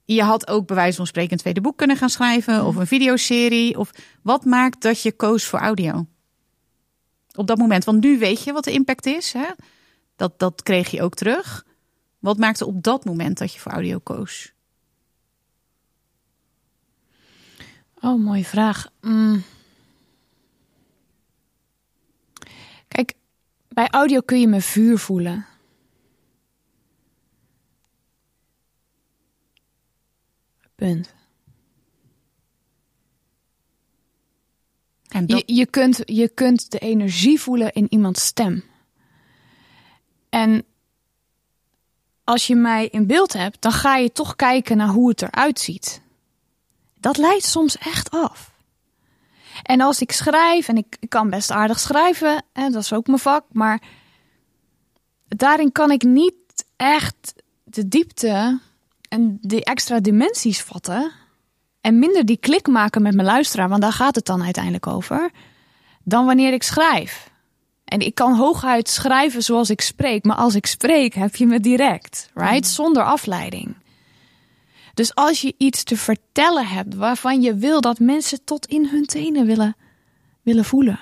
[0.05, 2.87] Je had ook bij wijze van spreken een tweede boek kunnen gaan schrijven of een
[2.87, 3.77] videoserie.
[3.77, 6.05] Of wat maakt dat je koos voor audio?
[7.35, 9.33] Op dat moment, want nu weet je wat de impact is.
[9.33, 9.47] Hè?
[10.15, 11.65] Dat, dat kreeg je ook terug.
[12.19, 14.53] Wat maakte op dat moment dat je voor audio koos?
[18.01, 18.87] Oh, mooie vraag.
[19.01, 19.43] Mm.
[22.87, 23.13] Kijk,
[23.69, 25.45] bij audio kun je mijn vuur voelen.
[30.75, 31.15] Punt.
[35.07, 38.63] En dat, Je, je, kunt, je kunt de energie voelen in iemands stem.
[40.29, 40.65] En
[42.23, 45.59] als je mij in beeld hebt, dan ga je toch kijken naar hoe het eruit
[45.59, 46.01] ziet.
[46.99, 48.51] Dat leidt soms echt af.
[49.63, 53.07] En als ik schrijf, en ik, ik kan best aardig schrijven, hè, dat is ook
[53.07, 53.81] mijn vak, maar
[55.27, 56.35] daarin kan ik niet
[56.75, 58.59] echt de diepte
[59.09, 61.11] en die extra dimensies vatten.
[61.81, 65.31] En minder die klik maken met mijn luisteraar, want daar gaat het dan uiteindelijk over.
[66.03, 67.29] Dan wanneer ik schrijf.
[67.85, 71.59] En ik kan hooguit schrijven zoals ik spreek, maar als ik spreek heb je me
[71.59, 72.67] direct, right?
[72.67, 73.75] Zonder afleiding.
[74.97, 79.05] Dus als je iets te vertellen hebt waarvan je wil dat mensen tot in hun
[79.05, 79.75] tenen willen,
[80.41, 80.99] willen voelen,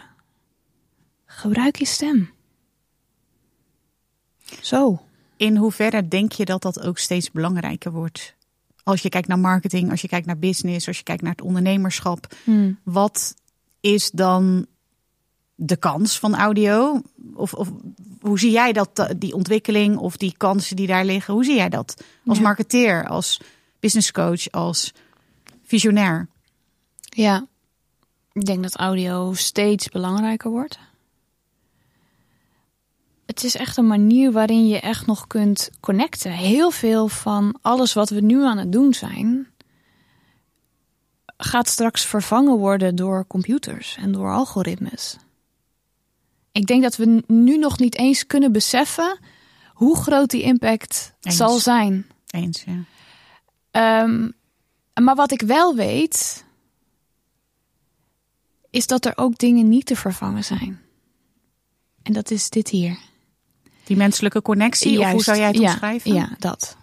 [1.26, 2.30] gebruik je stem.
[4.62, 5.02] Zo.
[5.38, 8.36] in hoeverre denk je dat dat ook steeds belangrijker wordt?
[8.84, 11.42] Als je kijkt naar marketing, als je kijkt naar business, als je kijkt naar het
[11.42, 12.36] ondernemerschap.
[12.84, 13.36] Wat
[13.80, 14.66] is dan
[15.56, 17.02] de kans van audio?
[17.34, 17.72] Of, of
[18.22, 21.34] hoe zie jij dat, die ontwikkeling of die kansen die daar liggen?
[21.34, 22.44] Hoe zie jij dat als Ja.
[22.44, 23.42] marketeer, als
[23.86, 24.91] business coach, als
[25.63, 26.28] visionair?
[27.04, 27.48] Ja,
[28.34, 30.80] ik denk dat audio steeds belangrijker wordt.
[33.26, 36.32] Het is echt een manier waarin je echt nog kunt connecten.
[36.32, 39.48] Heel veel van alles wat we nu aan het doen zijn,
[41.38, 45.17] gaat straks vervangen worden door computers en door algoritmes.
[46.52, 49.19] Ik denk dat we nu nog niet eens kunnen beseffen
[49.74, 51.38] hoe groot die impact Eens.
[51.38, 52.08] zal zijn.
[52.30, 52.84] Eens, ja.
[53.76, 54.30] Ehm,
[55.04, 56.46] maar wat ik wel weet,
[58.70, 60.82] is dat er ook dingen niet te vervangen zijn.
[62.04, 62.98] En dat is dit hier.
[63.84, 66.14] Die menselijke connectie, of hoe zou jij het ja, omschrijven?
[66.14, 66.78] Ja, dat.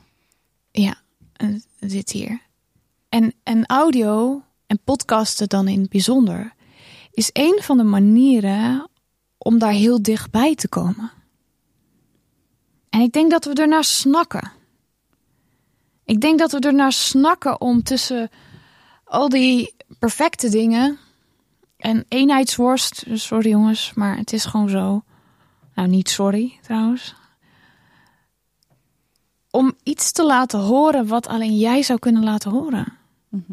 [0.70, 0.94] Ja,
[1.33, 2.40] eh, dit hier.
[3.09, 6.52] En, en audio en podcasten dan in het bijzonder
[7.11, 8.88] is een van de manieren
[9.38, 11.11] om daar heel dichtbij te komen.
[12.88, 14.61] En ik denk dat we ernaar snakken.
[16.04, 18.30] Ik denk dat we ernaar snakken om tussen
[19.04, 20.98] al die perfecte dingen
[21.76, 23.04] en eenheidsworst.
[23.12, 25.02] Sorry jongens, maar het is gewoon zo.
[25.74, 27.14] Nou, niet sorry trouwens.
[29.50, 32.92] Om iets te laten horen wat alleen jij zou kunnen laten horen.
[33.28, 33.52] Mhm.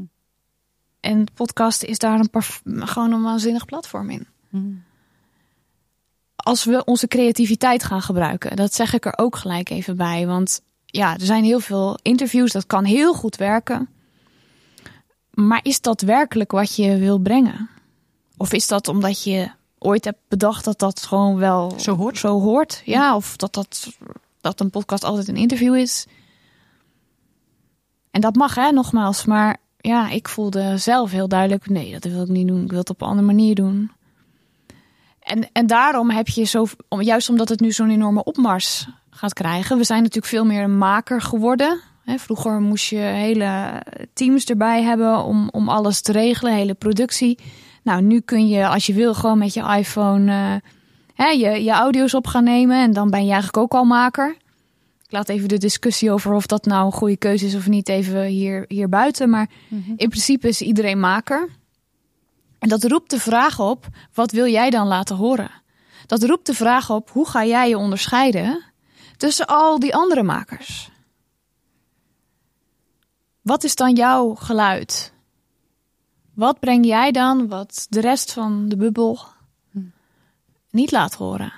[1.00, 4.28] En podcast is daar een gewoon een waanzinnig platform in.
[4.50, 4.74] Mhm.
[6.36, 10.28] Als we onze creativiteit gaan gebruiken, dat zeg ik er ook gelijk even bij.
[10.28, 13.90] Want ja, er zijn heel veel interviews, dat kan heel goed werken.
[15.30, 17.70] Maar is dat werkelijk wat je wil brengen?
[18.38, 22.18] Of is dat omdat je ooit hebt bedacht dat dat gewoon wel Zo hoort.
[22.18, 22.82] Zo hoort?
[22.86, 23.98] Ja, of dat, dat,
[24.42, 26.08] dat een podcast altijd een interview is.
[28.12, 29.26] En dat mag, hè, nogmaals.
[29.26, 32.64] Maar ja, ik voelde zelf heel duidelijk: nee, dat wil ik niet doen.
[32.64, 33.92] Ik wil het op een andere manier doen.
[35.20, 36.68] En, en daarom heb je zo,
[37.00, 38.88] juist omdat het nu zo'n enorme opmars
[39.20, 39.78] gaat krijgen.
[39.78, 41.80] We zijn natuurlijk veel meer een maker geworden.
[42.06, 43.82] Vroeger moest je hele
[44.14, 47.38] teams erbij hebben om, om alles te regelen, hele productie.
[47.84, 50.70] Nou, nu kun je, als je wil, gewoon met je iPhone eh,
[51.14, 52.78] hè, je, je audio's op gaan nemen.
[52.78, 54.36] En dan ben je eigenlijk ook al maker.
[55.06, 57.90] Ik laat even de discussie over of dat nou een goede keuze is of niet
[57.90, 59.30] even hier, hier buiten.
[59.30, 59.50] Maar
[59.96, 61.50] in principe is iedereen maker.
[62.60, 65.52] En dat roept de vraag op, wat wil jij dan laten horen?
[66.06, 68.69] Dat roept de vraag op: hoe ga jij je onderscheiden
[69.20, 70.90] tussen al die andere makers?
[73.42, 75.14] Wat is dan jouw geluid?
[76.34, 79.20] Wat breng jij dan wat de rest van de bubbel
[80.70, 81.54] niet laat horen?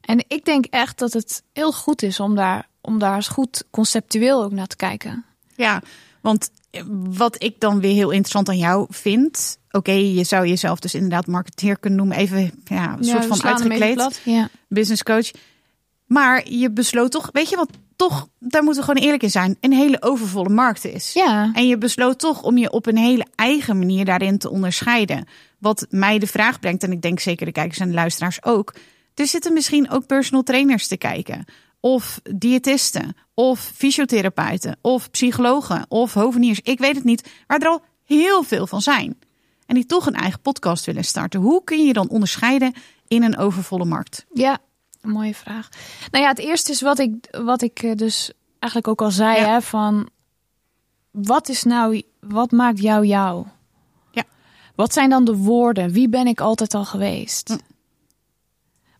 [0.00, 3.64] En ik denk echt dat het heel goed is om daar, om daar eens goed
[3.70, 5.24] conceptueel ook naar te kijken.
[5.56, 5.82] Ja,
[6.20, 6.50] want
[7.08, 9.58] wat ik dan weer heel interessant aan jou vind.
[9.70, 12.16] Oké, je zou jezelf dus inderdaad marketeer kunnen noemen.
[12.16, 14.20] Even ja, een soort van uitgekleed.
[14.24, 14.48] Ja.
[14.68, 15.30] Business coach.
[16.12, 19.56] Maar je besloot toch, weet je wat, toch, daar moeten we gewoon eerlijk in zijn,
[19.60, 21.12] een hele overvolle markt is.
[21.12, 21.50] Ja.
[21.54, 25.24] En je besloot toch om je op een hele eigen manier daarin te onderscheiden.
[25.58, 28.74] Wat mij de vraag brengt, en ik denk zeker de kijkers en de luisteraars ook.
[29.14, 31.44] Er zitten misschien ook personal trainers te kijken.
[31.80, 36.60] Of diëtisten, of fysiotherapeuten, of psychologen, of hoveniers.
[36.62, 39.18] Ik weet het niet, waar er al heel veel van zijn.
[39.66, 41.40] En die toch een eigen podcast willen starten.
[41.40, 42.72] Hoe kun je je dan onderscheiden
[43.08, 44.26] in een overvolle markt?
[44.32, 44.58] Ja,
[45.00, 45.68] een mooie vraag.
[46.10, 49.40] Nou ja, het eerste is wat ik, wat ik eh, dus eigenlijk ook al zei,
[49.40, 49.46] Ja.
[49.52, 50.08] hè, van
[51.10, 53.46] wat is nou, wat maakt jou jou?
[54.10, 54.22] Ja.
[54.74, 55.90] Wat zijn dan de woorden?
[55.90, 57.48] Wie ben ik altijd al geweest?
[57.48, 57.58] Hm.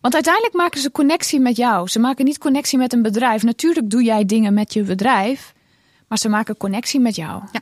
[0.01, 1.87] Want uiteindelijk maken ze connectie met jou.
[1.87, 3.43] Ze maken niet connectie met een bedrijf.
[3.43, 5.53] Natuurlijk doe jij dingen met je bedrijf,
[6.07, 7.43] maar ze maken connectie met jou.
[7.51, 7.59] Ja.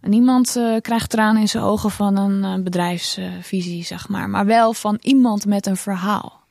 [0.00, 4.30] En niemand eh, krijgt tranen in zijn ogen van een eh, bedrijfsvisie, zeg maar.
[4.30, 6.44] Maar wel van iemand met een verhaal.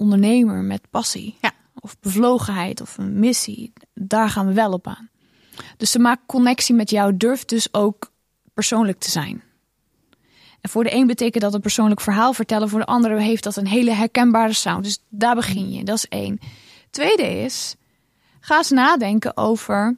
[0.00, 1.36] Ondernemer met passie.
[1.40, 1.52] Ja.
[1.80, 3.72] Of bevlogenheid of een missie.
[3.94, 5.10] Daar gaan we wel op aan.
[5.76, 7.16] Dus ze maakt connectie met jou.
[7.16, 8.12] Durft dus ook
[8.54, 9.42] persoonlijk te zijn.
[10.60, 12.68] En voor de een betekent dat een persoonlijk verhaal vertellen.
[12.68, 14.84] Voor de andere heeft dat een hele herkenbare sound.
[14.84, 15.84] Dus daar begin je.
[15.84, 16.38] Dat is één.
[16.90, 17.74] Tweede is,
[18.40, 19.96] ga eens nadenken over...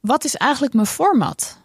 [0.00, 1.62] wat is eigenlijk mijn format?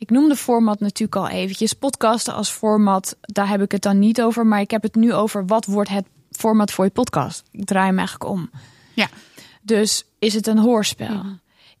[0.00, 1.72] Ik noemde format natuurlijk al eventjes.
[1.72, 4.46] Podcasten als format, daar heb ik het dan niet over.
[4.46, 7.42] Maar ik heb het nu over wat wordt het format voor je podcast.
[7.50, 8.50] Ik draai hem eigenlijk om.
[8.94, 9.08] Ja.
[9.62, 11.22] Dus is het een hoorspel?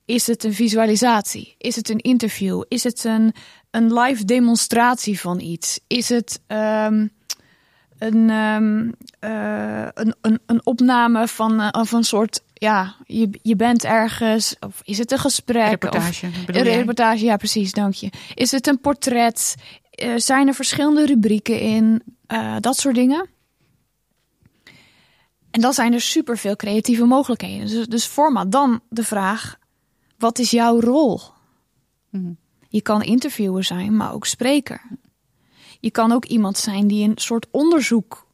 [0.04, 1.54] Is het een visualisatie?
[1.58, 2.62] Is het een interview?
[2.68, 3.34] Is het een,
[3.70, 5.80] een live demonstratie van iets?
[5.86, 7.06] Is het ehm,
[7.98, 12.42] een, ehm, eh, een, een, een opname van, eh, van een soort...
[12.60, 14.56] Ja, je, je bent ergens.
[14.58, 15.68] Of is het een gesprek?
[15.68, 18.10] Reportage, Of, bedoel een reportage, ja precies, dank je.
[18.34, 19.54] Is het een portret?
[19.90, 22.02] Eh, zijn er verschillende rubrieken in?
[22.26, 23.28] Eh, dat soort dingen.
[25.50, 27.66] En dan zijn er superveel creatieve mogelijkheden.
[27.66, 28.52] Dus, dus format.
[28.52, 29.58] Dan de vraag,
[30.18, 31.20] wat is jouw rol?
[32.10, 32.32] Mhm.
[32.68, 34.82] Je kan interviewer zijn, maar ook spreker.
[35.80, 38.26] Je kan ook iemand zijn die een soort onderzoek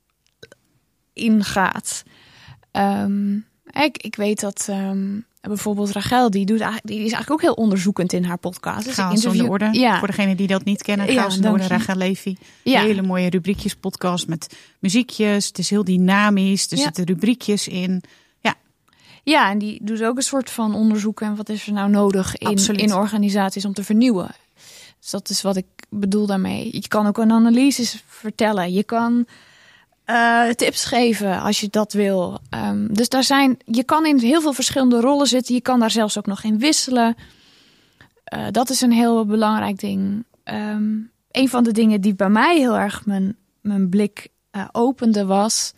[1.12, 2.02] ingaat.
[2.70, 3.38] Ehm,
[3.84, 5.06] ik, ik weet dat ehm,
[5.40, 8.84] bijvoorbeeld Rachel, die, doet, die is eigenlijk ook heel onderzoekend in haar podcast.
[8.84, 9.78] Dus Chaos interview- zonder orde.
[9.78, 11.12] Ja, Voor degenen die dat niet kennen.
[11.12, 11.86] Ja, Chaos zonder orde, dank je.
[11.86, 12.36] Rachel Levy.
[12.62, 12.80] ja.
[12.82, 15.46] Hele mooie rubriekjes podcast met muziekjes.
[15.46, 16.70] Het is heel dynamisch.
[16.70, 16.82] Er Ja.
[16.84, 18.02] zitten rubriekjes in.
[19.22, 22.36] Ja, en die doet ook een soort van onderzoek en wat is er nou nodig
[22.36, 22.80] in, Absoluut.
[22.80, 24.30] in organisaties om te vernieuwen.
[25.00, 26.68] Dus dat is wat ik bedoel daarmee.
[26.72, 28.72] Je kan ook een analyse vertellen.
[28.72, 29.26] Je kan
[30.06, 32.38] eh, tips geven als je dat wil.
[32.50, 35.54] Ehm, dus daar zijn, je kan in heel veel verschillende rollen zitten.
[35.54, 37.16] Je kan daar zelfs ook nog in wisselen.
[38.24, 40.24] Eh, dat is een heel belangrijk ding.
[40.44, 40.94] Ehm,
[41.30, 45.72] een van de dingen die bij mij heel erg mijn, mijn blik eh, opende was...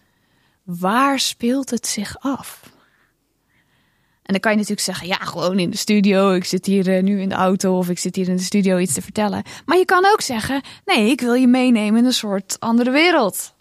[0.64, 2.60] waar speelt het zich af?
[4.22, 6.32] En dan kan je natuurlijk zeggen, ja, gewoon in de studio.
[6.32, 8.92] Ik zit hier nu in de auto of ik zit hier in de studio iets
[8.92, 9.42] te vertellen.
[9.64, 13.56] Maar je kan ook zeggen, nee, ik wil je meenemen in een soort andere wereld.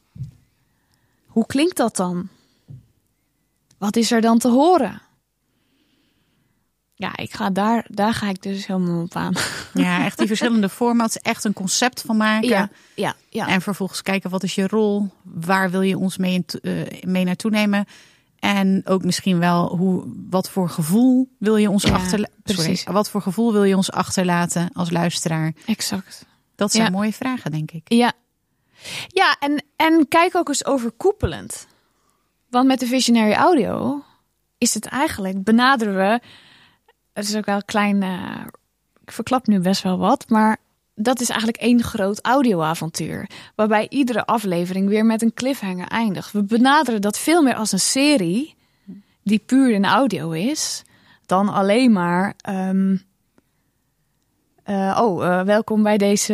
[1.38, 2.28] Hoe klinkt dat dan?
[3.78, 5.02] Wat is er dan te horen?
[6.96, 9.34] Ja, ik ga daar, daar ga ik dus helemaal op aan.
[9.74, 11.18] Ja, echt die verschillende formats.
[11.18, 12.48] Echt een concept van maken.
[12.50, 13.48] Ja, ja, ja.
[13.48, 15.10] En vervolgens kijken wat is je rol?
[15.24, 17.86] Waar wil je ons mee, in eh, mee naartoe nemen?
[18.40, 22.36] En ook misschien wel hoe, wat voor gevoel wil je ons Ja, achterlaten?
[22.44, 22.84] precies.
[22.84, 25.54] Wat voor gevoel wil je ons achterlaten als luisteraar?
[25.66, 26.26] exact.
[26.56, 26.90] Dat zijn Ja.
[26.90, 27.94] mooie vragen, denk ik.
[27.94, 28.14] Ja,
[29.08, 31.68] ja en, en kijk ook eens overkoepelend.
[32.50, 34.04] Want met de Visionary Audio
[34.58, 36.20] is het eigenlijk, benaderen we,
[37.14, 38.46] het is ook wel een klein, eh,
[39.02, 40.58] ik verklap nu best wel wat, maar
[40.96, 43.30] dat is eigenlijk één groot audioavontuur.
[43.56, 46.32] Waarbij iedere aflevering weer met een cliffhanger eindigt.
[46.32, 48.56] We benaderen dat veel meer als een serie
[49.24, 50.84] die puur in audio is,
[51.26, 52.34] dan alleen maar.
[52.38, 52.96] ehm,
[54.68, 56.34] eh, oh, eh, welkom bij deze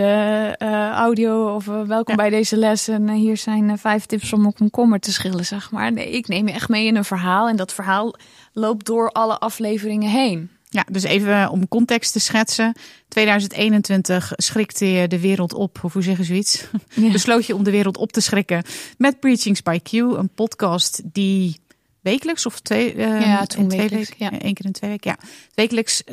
[0.57, 2.15] eh, audio of welkom Ja.
[2.15, 2.87] bij deze les.
[2.87, 5.91] En hier zijn vijf tips om een komkommer te schillen, zeg maar.
[5.91, 7.47] Nee, ik neem je echt mee in een verhaal.
[7.47, 8.15] En dat verhaal
[8.53, 10.49] loopt door alle afleveringen heen.
[10.69, 12.75] Ja, dus even om context te schetsen.
[13.07, 16.67] 2021 schrikte je de wereld op, of hoe zeggen zoiets?
[16.93, 17.11] Ja.
[17.11, 18.63] Besloot je om de wereld op te schrikken
[18.97, 21.59] met Preachings by Q, een podcast die
[22.01, 24.31] wekelijks of twee, Ja, toen twee wekelijks, ja.
[24.31, 26.03] één keer in twee weken, ja, wekelijks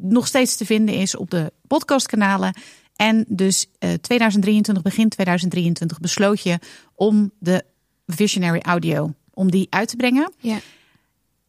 [0.00, 2.54] nog steeds te vinden is op de podcastkanalen.
[2.96, 6.58] En dus eh 2023, begin 2023, besloot je
[6.94, 7.64] om de
[8.06, 10.32] Visionary Audio om die uit te brengen.
[10.38, 10.58] Ja.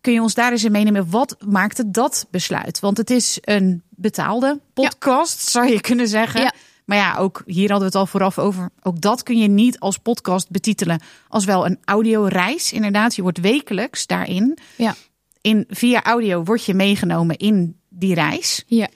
[0.01, 1.09] Kun je ons daar eens in meenemen?
[1.09, 2.79] Wat maakte dat besluit?
[2.79, 6.41] Want het is een betaalde podcast, zou je kunnen zeggen.
[6.41, 6.53] Ja.
[6.85, 8.69] Maar ja, ook hier hadden we het al vooraf over.
[8.81, 12.73] Ook dat kun je niet als podcast betitelen als wel een audioreis.
[12.73, 14.57] Inderdaad, je wordt wekelijks daarin.
[14.75, 14.95] Ja.
[15.41, 18.63] In, via audio word je meegenomen in die reis.
[18.67, 18.87] Ja.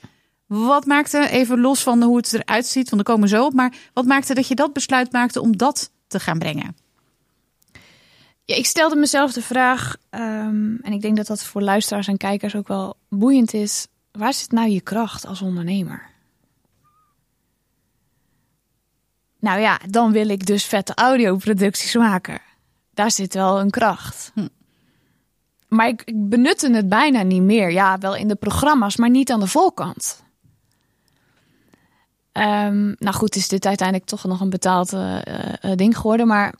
[0.46, 3.52] Wat maakte, even los van hoe het eruit ziet, want er komen we zo op.
[3.52, 6.76] Maar wat maakte dat je dat besluit maakte om dat te gaan brengen?
[8.44, 12.16] Ja, ik stelde mezelf de vraag, ehm, en ik denk dat dat voor luisteraars en
[12.16, 13.86] kijkers ook wel boeiend is.
[14.12, 16.12] Waar zit nou je kracht als ondernemer?
[19.38, 22.40] Nou ja, dan wil ik dus vette audioproducties maken.
[22.94, 24.30] Daar zit wel een kracht.
[24.34, 24.46] Hm.
[25.74, 27.72] Maar ik, ik benutte het bijna niet meer.
[27.72, 30.22] Ja, wel in de programma's, maar niet aan de volkant.
[32.32, 36.26] Ehm, nou goed, is dit uiteindelijk toch nog een betaald eh, eh, ding geworden.
[36.26, 36.54] Maar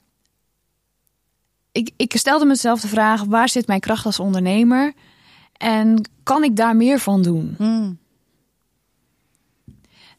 [1.71, 4.93] ik, ik stelde mezelf de vraag: waar zit mijn kracht als ondernemer?
[5.57, 7.55] En kan ik daar meer van doen?
[7.57, 7.97] Hmm.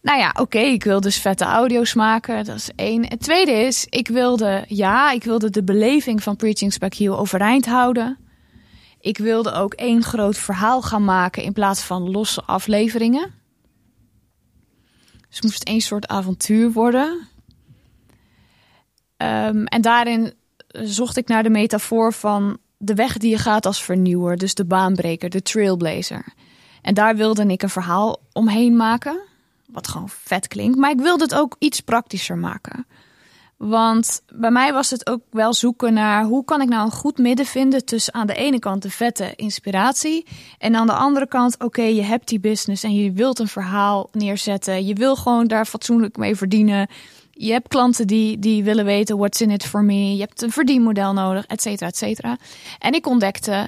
[0.00, 2.44] Nou ja, oké, ik wil dus vette audio's maken.
[2.44, 3.06] Dat is één.
[3.06, 7.66] Het tweede is, ik wilde, ja, ik wilde de beleving van Preaching Back Heel overeind
[7.66, 8.18] houden.
[9.06, 13.34] Ik wilde ook één groot verhaal gaan maken in plaats van losse afleveringen.
[15.26, 17.28] Dus het moest één soort avontuur worden.
[19.16, 20.34] Ehm, en daarin
[20.68, 24.36] zocht ik naar de metafoor van de weg die je gaat als vernieuwer.
[24.36, 26.34] Dus de baanbreker, de trailblazer.
[26.82, 29.18] En daar wilde ik een verhaal omheen maken.
[29.66, 30.78] Wat gewoon vet klinkt.
[30.78, 32.86] Maar ik wilde het ook iets praktischer maken.
[33.56, 37.18] Want bij mij was het ook wel zoeken naar hoe kan ik nou een goed
[37.18, 40.26] midden vinden tussen aan de ene kant de vette inspiratie
[40.58, 44.08] en aan de andere kant, oké, je hebt die business en je wilt een verhaal
[44.12, 44.86] neerzetten.
[44.86, 46.88] Je wil gewoon daar fatsoenlijk mee verdienen.
[47.30, 50.14] Je hebt klanten die, die willen weten what's in it for me.
[50.14, 52.36] Je hebt een verdienmodel nodig, et cetera, et cetera.
[52.78, 53.66] En ik ontdekte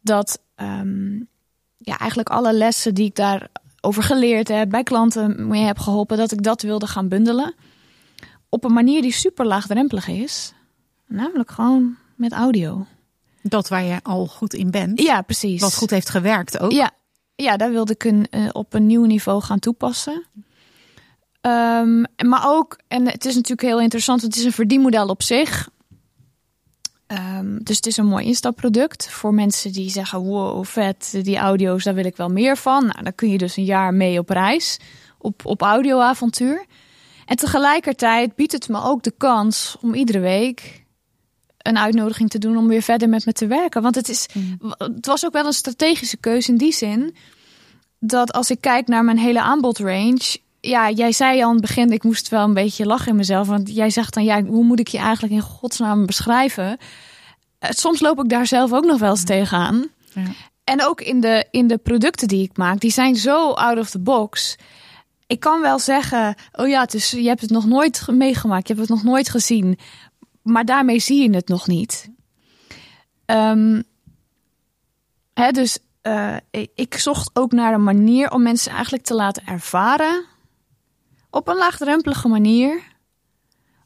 [0.00, 1.14] dat ehm,
[1.78, 6.32] ja, eigenlijk alle lessen die ik daarover geleerd heb, bij klanten mee heb geholpen, dat
[6.32, 7.54] ik dat wilde gaan bundelen.
[8.54, 10.52] Op een manier die super laagdrempelig is.
[11.06, 12.86] Namelijk gewoon met audio.
[13.42, 15.00] Dat waar je al goed in bent.
[15.00, 15.60] Ja, precies.
[15.60, 16.72] Wat goed heeft gewerkt ook.
[16.72, 16.90] Ja,
[17.34, 20.24] ja daar wilde ik een, eh, op een nieuw niveau gaan toepassen.
[21.40, 25.70] Ehm, maar ook, en het is natuurlijk heel interessant, het is een verdienmodel op zich.
[27.06, 31.84] Ehm, dus het is een mooi instapproduct voor mensen die zeggen: wow, vet, die audio's,
[31.84, 32.86] daar wil ik wel meer van.
[32.86, 34.78] Nou, dan kun je dus een jaar mee op reis,
[35.18, 36.66] op, op audioavontuur.
[37.26, 40.84] En tegelijkertijd biedt het me ook de kans om iedere week
[41.58, 43.82] een uitnodiging te doen om weer verder met me te werken.
[43.82, 44.28] Want het, is,
[44.78, 47.14] het was ook wel een strategische keuze in die zin
[47.98, 50.38] dat als ik kijk naar mijn hele aanbodrange.
[50.60, 53.46] Ja, jij zei al aan het begin, ik moest wel een beetje lachen in mezelf.
[53.46, 56.78] Want jij zegt dan, ja, hoe moet ik je eigenlijk in godsnaam beschrijven?
[57.58, 59.86] Eh, Soms loop ik daar zelf ook nog wel eens tegenaan.
[60.14, 60.22] Ja.
[60.64, 63.90] En ook in de, in de producten die ik maak, die zijn zo out of
[63.90, 64.56] the box.
[65.32, 68.74] Ik kan wel zeggen, oh ja, het je hebt het nog nooit ge- meegemaakt, je
[68.74, 69.78] hebt het nog nooit gezien.
[70.42, 72.10] Maar daarmee zie je het nog niet.
[73.26, 73.82] Ehm,
[75.34, 76.36] hè, dus eh,
[76.74, 80.24] ik- zocht ook naar een manier om mensen eigenlijk te laten ervaren,
[81.30, 82.82] op een laagdrempelige manier,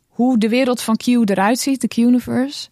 [0.07, 2.69] hoe de wereld van Q eruit ziet, de Q-universe.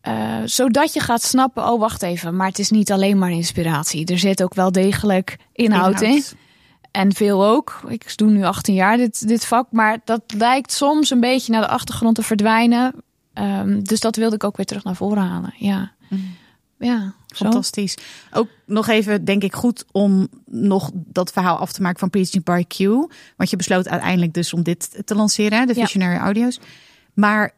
[0.00, 4.06] Eh, zodat je gaat snappen, oh wacht even, maar het is niet alleen maar inspiratie.
[4.06, 6.22] Er zit ook wel degelijk inhoud, in.
[6.90, 7.80] En veel ook.
[7.88, 11.60] Ik doe nu 18 jaar dit, dit vak, maar dat lijkt soms een beetje naar
[11.60, 12.92] de achtergrond te verdwijnen.
[13.32, 15.54] Ehm, dus dat wilde ik ook weer terug naar voren halen.
[15.56, 16.36] Ja, Mm.
[16.78, 17.44] ja zo.
[17.44, 17.96] Fantastisch.
[18.32, 22.44] Ook nog even, denk ik, goed om nog dat verhaal af te maken van Preaching
[22.44, 22.78] by Q.
[23.36, 25.80] Want je besloot uiteindelijk dus om dit te lanceren, de Ja.
[25.80, 26.60] Visionary Audio's.
[27.14, 27.52] Maar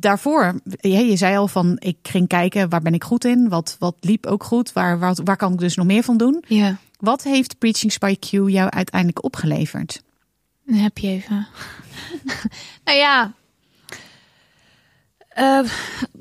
[0.00, 3.48] daarvoor, je, je zei al van, ik ging kijken, waar ben ik goed in?
[3.48, 4.72] Wat, wat liep ook goed?
[4.72, 6.44] Waar, waar, waar kan ik dus nog meer van doen?
[6.48, 10.02] Ja, Wat heeft Preaching by Q jou uiteindelijk opgeleverd?
[10.66, 11.46] heb je even.
[12.84, 13.32] nou ja.
[15.28, 15.60] Eh,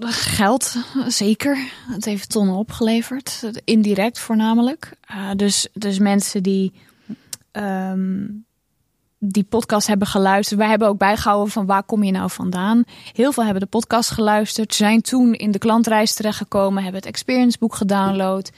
[0.09, 0.75] geld,
[1.07, 1.57] zeker.
[1.87, 3.51] Het heeft tonnen opgeleverd.
[3.63, 4.93] Indirect voornamelijk.
[5.01, 6.73] Eh, dus, dus mensen die
[7.51, 8.27] ehm,
[9.17, 10.59] die podcast hebben geluisterd.
[10.59, 12.83] Wij hebben ook bijgehouden van waar kom je nou vandaan.
[13.13, 14.73] Heel veel hebben de podcast geluisterd.
[14.73, 16.83] Zijn toen in de klantreis terechtgekomen.
[16.83, 18.51] Hebben het experienceboek gedownload.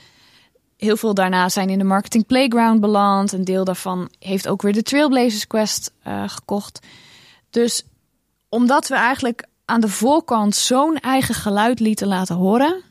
[0.84, 3.32] Heel veel daarna zijn in de Marketing Playground beland.
[3.32, 6.80] Een deel daarvan heeft ook weer de Trailblazers Quest uh, gekocht.
[7.50, 7.84] Dus
[8.50, 12.82] omdat we eigenlijk aan de voorkant zo'n eigen geluid lieten laten horen,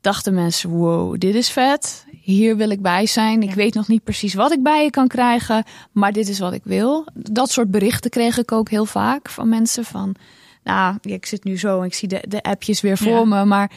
[0.00, 2.06] dachten mensen: wow, dit is vet.
[2.22, 3.42] Hier wil ik bij zijn.
[3.42, 6.52] Ik weet nog niet precies wat ik bij je kan krijgen, maar dit is wat
[6.52, 7.06] ik wil.
[7.14, 10.14] Dat soort berichten kreeg ik ook heel vaak van mensen van,
[10.64, 13.70] nou, ik zit nu zo en ik zie de, de appjes weer voor me, maar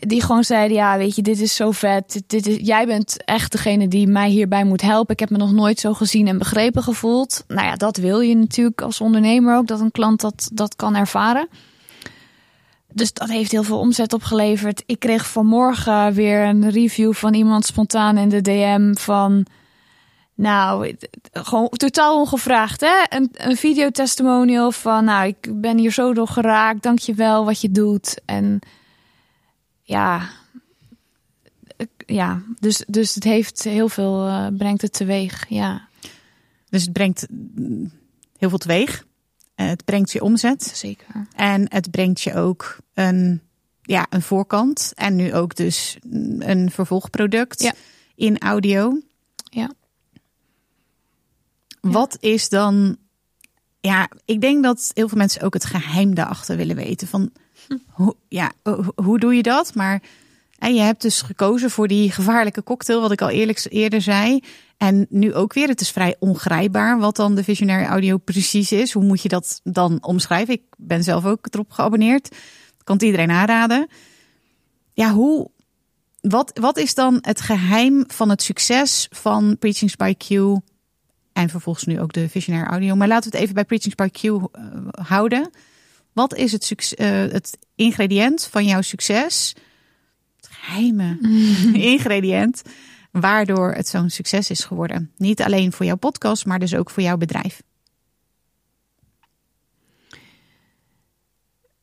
[0.00, 2.22] die gewoon zeiden: Ja, weet je, dit is zo vet.
[2.26, 5.12] Dit is, jij bent echt degene die mij hierbij moet helpen.
[5.12, 7.44] Ik heb me nog nooit zo gezien en begrepen gevoeld.
[7.48, 10.96] Nou ja, dat wil je natuurlijk als ondernemer ook, dat een klant dat, dat kan
[10.96, 11.48] ervaren.
[12.92, 14.82] Dus dat heeft heel veel omzet opgeleverd.
[14.86, 19.46] Ik kreeg vanmorgen weer een review van iemand spontaan in de DM van.
[20.34, 20.96] Nou,
[21.32, 23.16] gewoon totaal ongevraagd, hè?
[23.16, 27.60] Een, een videotestimonial van, nou, ik ben hier zo door geraakt, dank je wel wat
[27.60, 28.20] je doet.
[28.24, 28.60] En
[29.88, 30.30] ja,
[32.06, 35.88] ja dus, dus het heeft heel veel, uh, brengt het teweeg, ja.
[36.68, 37.26] Dus het brengt
[38.38, 39.06] heel veel teweeg.
[39.54, 40.62] Eh, het brengt je omzet.
[40.74, 41.26] Zeker.
[41.34, 43.40] En het brengt je ook een,
[43.82, 44.92] ja, een voorkant.
[44.94, 45.96] En nu ook dus
[46.38, 47.72] een vervolgproduct ja.
[48.14, 49.00] in audio.
[49.50, 49.72] Ja.
[51.80, 52.96] Wat is dan...
[53.80, 57.08] Ja, ik denk dat heel veel mensen ook het geheim daarachter willen weten.
[57.08, 57.32] Van
[57.88, 58.52] hoe, ja,
[58.94, 59.74] hoe doe je dat?
[59.74, 60.02] Maar
[60.58, 64.40] en je hebt dus gekozen voor die gevaarlijke cocktail, wat ik al eerlijk eerder zei.
[64.76, 68.92] En nu ook weer, het is vrij ongrijpbaar wat dan de visionary audio precies is.
[68.92, 70.54] Hoe moet je dat dan omschrijven?
[70.54, 72.36] Ik ben zelf ook erop geabonneerd.
[72.84, 73.88] Kan iedereen aanraden.
[74.92, 75.50] Ja, hoe,
[76.20, 80.30] wat, wat is dan het geheim van het succes van Preachings by Q
[81.32, 82.94] en vervolgens nu ook de visionary audio?
[82.94, 84.42] Maar laten we het even bij Preachings by Q uh,
[84.90, 85.50] houden.
[86.18, 89.54] Wat is het, uh, het ingrediënt van jouw succes?
[90.36, 91.18] Het geheime
[91.92, 92.62] ingrediënt.
[93.10, 95.12] Waardoor het zo'n succes is geworden.
[95.16, 97.62] Niet alleen voor jouw podcast, maar dus ook voor jouw bedrijf.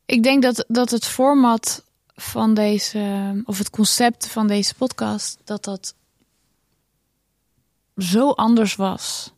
[0.06, 1.84] Ik denk dat, dat het format
[2.16, 5.96] van deze, of het concept van deze podcast, dat dat
[7.98, 9.34] zo anders was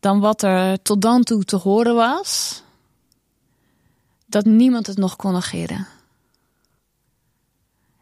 [0.00, 2.63] dan wat er tot dan toe te horen was
[4.34, 5.86] dat niemand het nog kon negeren.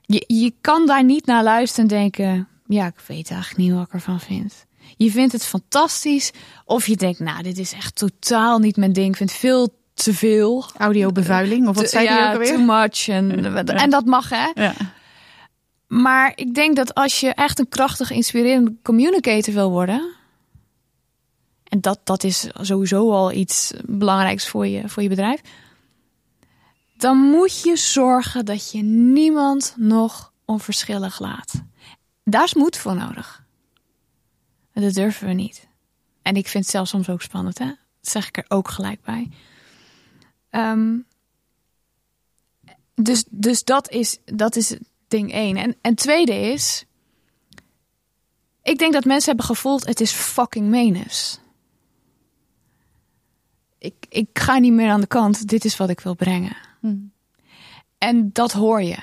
[0.01, 3.87] Je, je kan daar niet naar luisteren en denken: ja, ik weet eigenlijk niet wat
[3.87, 4.67] ik ervan vind.
[4.97, 6.33] Je vindt het fantastisch,
[6.65, 9.09] of je denkt: nou, dit is echt totaal niet mijn ding.
[9.09, 10.65] Ik vind veel te veel.
[10.77, 12.55] Audiobevuiling, of wat zei ja, ook alweer?
[12.55, 13.09] Too much.
[13.09, 14.51] En, en dat mag, hè?
[14.55, 14.75] Ja.
[15.87, 20.15] Maar ik denk dat als je echt een krachtig, inspirerende communicator wil worden.
[21.65, 25.41] En dat, dat is sowieso al iets belangrijks voor je, voor je bedrijf
[27.03, 31.63] dan moet je zorgen dat je niemand nog onverschillig laat.
[32.25, 33.45] Daar is moed voor nodig.
[34.73, 35.69] Dat durven we niet.
[36.23, 37.73] En ik vind het zelfs soms ook spannend, hè?
[38.01, 39.31] Zeg ik er ook gelijk bij.
[40.51, 41.07] Um,
[42.95, 44.77] dus, dus dat is, dat is
[45.09, 45.57] ding één.
[45.57, 46.85] En, en tweede is,
[48.63, 51.41] ik denk dat mensen hebben gevoeld, het is fucking menus.
[53.79, 56.71] Ik, ik ga niet meer aan de kant, dit is wat ik wil brengen.
[56.83, 57.13] Hmm.
[57.99, 58.99] En dat hoor je.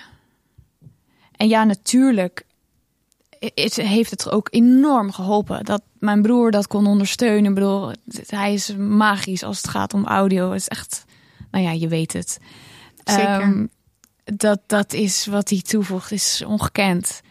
[1.32, 2.46] En ja, natuurlijk
[3.40, 7.50] het heeft het ook enorm geholpen dat mijn broer dat kon ondersteunen.
[7.50, 7.92] Ik bedoel,
[8.28, 10.52] hij is magisch als het gaat om audio.
[10.52, 11.06] Het is echt,
[11.52, 12.40] nou ja, je weet het.
[13.04, 13.42] Zeker.
[13.42, 13.70] Um,
[14.24, 17.22] dat, dat is wat hij toevoegt, is ongekend.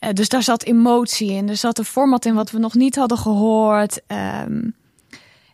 [0.00, 1.48] Uh, dus daar zat emotie in.
[1.48, 4.00] Er zat een format in wat we nog niet hadden gehoord.
[4.06, 4.74] Um,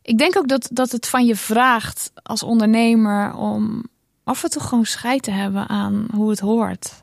[0.03, 3.85] ik denk ook dat, dat het van je vraagt als ondernemer om
[4.25, 7.03] af en toe gewoon scheid te hebben aan hoe het hoort.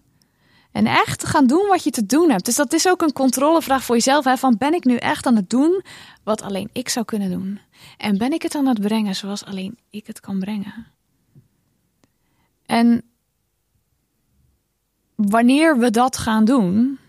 [0.71, 2.45] En echt te gaan doen wat je te doen hebt.
[2.45, 4.25] Dus dat is ook een controlevraag voor jezelf.
[4.25, 4.37] Hè?
[4.37, 5.83] Van ben ik nu echt aan het doen
[6.23, 7.59] wat alleen ik zou kunnen doen?
[7.97, 10.87] En ben ik het aan het brengen zoals alleen ik het kan brengen?
[12.65, 13.03] En
[15.15, 16.99] wanneer we dat gaan doen,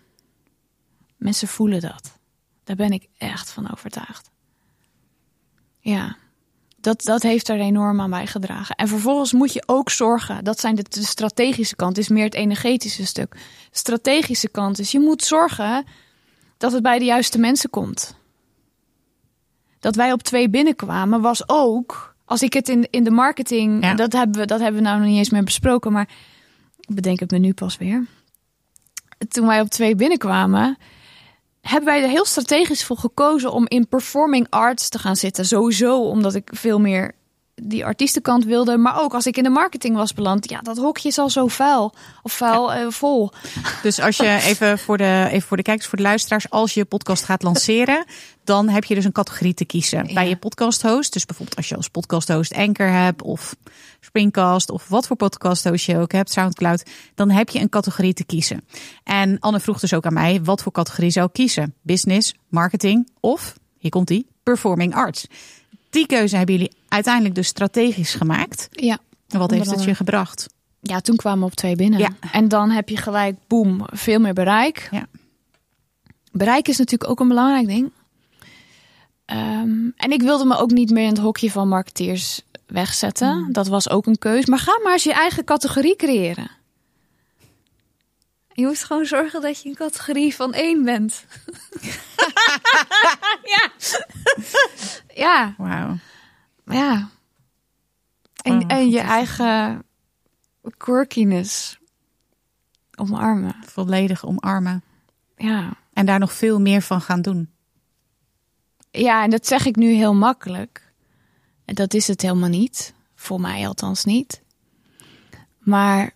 [1.17, 2.19] mensen voelen dat.
[2.65, 4.31] Daar ben ik echt van overtuigd.
[5.81, 6.17] Ja
[6.81, 8.75] dat, dat heeft er enorm aan bijgedragen.
[8.75, 12.35] En vervolgens moet je ook zorgen, dat zijn de, de strategische kant, is meer het
[12.35, 13.37] energetische stuk.
[13.71, 15.85] Strategische kant is, je moet zorgen
[16.57, 18.15] dat het bij de juiste mensen komt.
[19.81, 23.95] Dat wij op twee binnenkwamen was ook, als ik het in, in de marketing, Ja.
[23.95, 26.09] dat, hebben we, dat hebben we nou nog niet eens meer besproken, maar
[26.81, 28.07] ik bedenk het me nu pas weer.
[29.29, 30.79] Toen wij op twee binnenkwamen,
[31.61, 35.45] hebben wij er heel strategisch voor gekozen om in performing arts te gaan zitten.
[35.45, 37.15] Sowieso omdat ik veel meer
[37.63, 38.77] die artiestenkant wilde.
[38.77, 40.51] Maar ook als ik in de marketing was beland.
[40.51, 41.95] Ja, dat hokje is al zo vuil.
[42.23, 43.31] Of vuil eh, vol.
[43.83, 46.81] Dus als je even voor, de, even voor de kijkers, voor de luisteraars, als je
[46.81, 48.05] je podcast gaat lanceren,
[48.45, 50.15] dan heb je dus een categorie te kiezen Ja.
[50.15, 51.13] bij je podcast host.
[51.13, 53.57] Dus bijvoorbeeld als je als podcast host Anchor hebt of
[54.01, 56.83] Springcast of wat voor podcast host je ook hebt, Soundcloud,
[57.15, 58.65] dan heb je een categorie te kiezen.
[59.05, 61.75] En Anne vroeg dus ook aan mij, wat voor categorie zou ik kiezen?
[61.83, 65.27] Business, marketing of, hier komt die, performing arts.
[65.91, 68.69] Die keuze hebben jullie uiteindelijk dus strategisch gemaakt.
[68.71, 68.99] Ja.
[69.29, 70.47] En wat heeft het je gebracht?
[70.81, 71.99] Ja, toen kwamen we op twee binnen.
[71.99, 72.09] Ja.
[72.33, 74.89] En dan heb je gelijk, boem, veel meer bereik.
[74.91, 75.07] Ja.
[76.33, 77.93] Bereik is natuurlijk ook een belangrijk ding.
[79.25, 83.49] Ehm, en ik wilde me ook niet meer in het hokje van marketeers wegzetten.
[83.53, 84.47] Dat was ook een keus.
[84.47, 86.51] Maar ga maar eens je eigen categorie creëren.
[88.53, 91.25] Je moet gewoon zorgen dat je een categorie van één bent.
[93.55, 93.71] ja.
[95.21, 95.97] Ja, Wauw.
[96.65, 97.09] ja.
[98.43, 99.83] En, Oh, en je eigen
[100.77, 101.79] quirkiness
[102.95, 103.55] omarmen.
[103.65, 104.83] Volledig omarmen.
[105.37, 105.73] Ja.
[105.93, 107.51] En daar nog veel meer van gaan doen.
[108.91, 110.93] ja, en dat zeg ik nu heel makkelijk.
[111.65, 112.95] En dat is het helemaal niet.
[113.15, 114.43] Voor mij althans niet.
[115.59, 116.11] Maar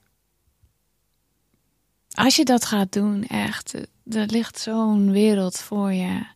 [2.10, 3.74] als je dat gaat doen, echt,
[4.10, 6.26] er ligt zo'n wereld voor je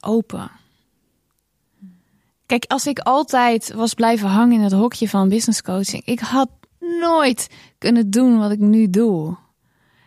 [0.00, 0.50] open.
[2.48, 6.48] Kijk, als ik altijd was blijven hangen in het hokje van business coaching, ik had
[7.00, 9.36] nooit kunnen doen wat ik nu doe.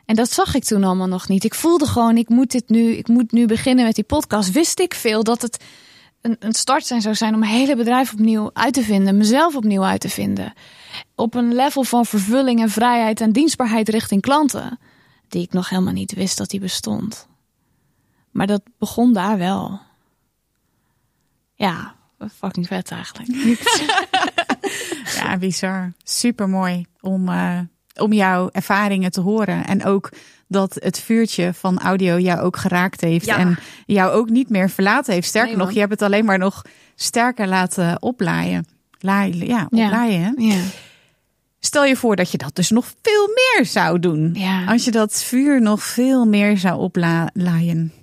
[0.05, 1.43] En dat zag ik toen allemaal nog niet.
[1.43, 4.51] Ik voelde gewoon, ik moet dit nu, ik moet nu beginnen met die podcast.
[4.51, 5.63] Wist ik veel dat het
[6.21, 9.55] een, een start zijn zou zijn om mijn hele bedrijf opnieuw uit te vinden, mezelf
[9.55, 10.53] opnieuw uit te vinden.
[11.15, 14.79] Op een level van vervulling en vrijheid en dienstbaarheid richting klanten,
[15.27, 17.27] die ik nog helemaal niet wist dat die bestond.
[18.31, 19.79] Maar dat begon daar wel.
[21.55, 21.99] Ja,
[22.39, 23.29] fucking vet eigenlijk.
[25.15, 25.93] Ja, bizar.
[26.03, 27.59] Super mooi om, eh,
[27.95, 29.65] om jouw ervaringen te horen.
[29.65, 30.09] En ook
[30.47, 33.25] dat het vuurtje van audio jou ook geraakt heeft.
[33.25, 33.37] Ja.
[33.37, 35.27] En jou ook niet meer verlaten heeft.
[35.27, 36.61] Sterker Nee, nog, je hebt het alleen maar nog
[36.95, 38.65] sterker laten oplaaien.
[38.99, 40.33] Laaien, ja, oplaaien.
[40.37, 40.59] ja.
[41.59, 44.31] Stel je voor dat je dat dus nog veel meer zou doen.
[44.33, 44.65] Ja.
[44.65, 47.93] Als je dat vuur nog veel meer zou oplaaien.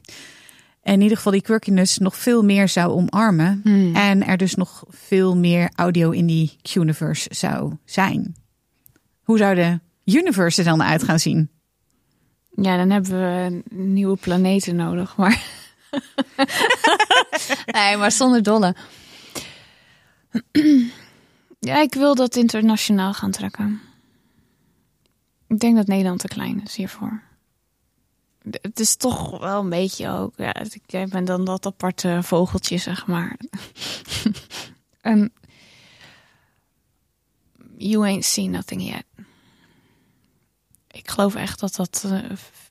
[0.92, 3.60] In ieder geval die quirkiness nog veel meer zou omarmen.
[3.64, 3.94] Hmm.
[3.94, 8.36] En er dus nog veel meer audio in die universe zou zijn.
[9.22, 11.50] Hoe zou de universe er dan uit gaan zien?
[12.54, 15.16] Ja, dan hebben we nieuwe planeten nodig.
[15.16, 15.42] Maar.
[17.76, 18.74] nee, maar zonder dolle.
[21.58, 23.80] ja, ik wil dat internationaal gaan trekken.
[25.48, 27.22] Ik denk dat Nederland te klein is hiervoor.
[28.42, 30.32] Het is toch wel een beetje ook.
[30.36, 30.54] Ja,
[30.86, 33.38] ik ben dan dat aparte vogeltje, zeg maar.
[35.00, 35.32] en.
[37.76, 39.04] You ain't seen nothing yet.
[40.88, 42.20] Ik geloof echt dat dat eh,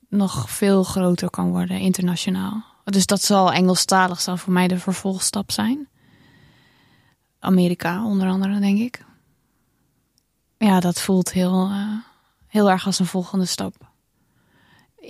[0.10, 2.64] nog veel groter kan worden internationaal.
[2.84, 5.88] Dus dat zal Engelstalig zal voor mij de vervolgstap zijn.
[7.40, 9.06] Amerika onder andere, denk ik.
[10.58, 11.94] Ja, dat voelt heel, eh,
[12.48, 13.87] heel erg als een volgende stap.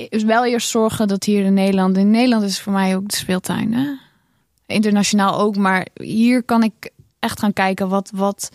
[0.09, 1.97] Is wel eerst zorgen dat hier in Nederland...
[1.97, 3.73] In Nederland is voor mij ook de speeltuin.
[3.73, 3.89] Hè?
[4.65, 8.11] Internationaal ook, maar hier kan ik echt gaan kijken wat...
[8.13, 8.51] wat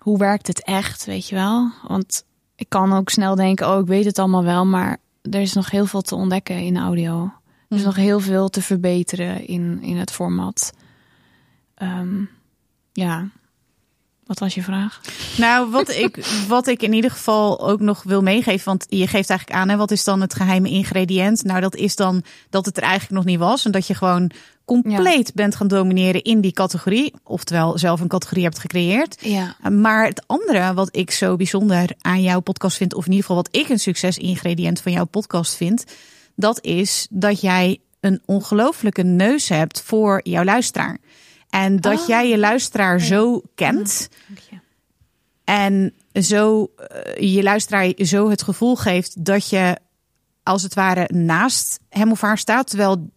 [0.00, 1.70] hoe werkt het echt, weet je wel?
[1.88, 2.24] Want
[2.56, 5.70] ik kan ook snel denken, oh, ik weet het allemaal wel, maar er is nog
[5.70, 7.22] heel veel te ontdekken in audio.
[7.68, 7.86] Er is Mhm.
[7.86, 10.72] nog heel veel te verbeteren in, in het format.
[11.74, 12.24] Ehm,
[12.92, 13.28] ja,
[14.30, 15.00] wat was je vraag?
[15.36, 19.30] Nou, wat ik, wat ik in ieder geval ook nog wil meegeven, want je geeft
[19.30, 21.44] eigenlijk aan, hè, wat is dan het geheime ingrediënt?
[21.44, 24.30] Nou, dat is dan dat het er eigenlijk nog niet was en dat je gewoon
[24.64, 29.16] compleet bent gaan domineren in die categorie, oftewel zelf een categorie hebt gecreëerd.
[29.20, 33.26] Ja, Maar het andere wat ik zo bijzonder aan jouw podcast vind, of in ieder
[33.26, 35.84] geval wat ik een succesingrediënt van jouw podcast vind,
[36.34, 40.98] dat is dat jij een ongelooflijke neus hebt voor jouw luisteraar.
[41.50, 42.06] En dat Oh.
[42.06, 44.56] jij je luisteraar zo kent dank je.
[45.44, 49.76] en zo eh, je luisteraar zo het gevoel geeft dat je
[50.42, 52.66] als het ware naast hem of haar staat.
[52.66, 53.10] Terwijl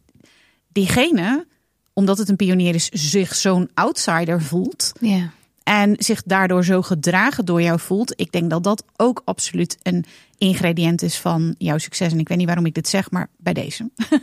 [0.67, 1.47] diegene,
[1.93, 4.91] omdat het een pionier is, zich zo'n outsider voelt.
[4.99, 5.29] Ja.
[5.63, 8.19] En zich daardoor zo gedragen door jou voelt.
[8.19, 10.05] Ik denk dat dat ook absoluut een
[10.37, 12.11] ingrediënt is van jouw succes.
[12.11, 13.89] En ik weet niet waarom ik dit zeg, maar bij deze.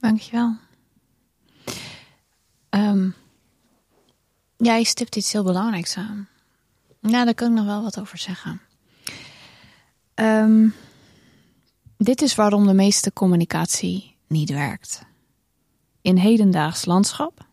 [0.00, 0.56] Dankjewel.
[2.70, 3.14] Um,
[4.56, 6.28] jij stipt iets heel belangrijks aan.
[7.00, 8.60] Ja, daar kan ik nog wel wat over zeggen.
[10.14, 10.68] Ehm,
[11.96, 15.02] dit is waarom de meeste communicatie niet werkt.
[16.02, 17.46] In hedendaags landschap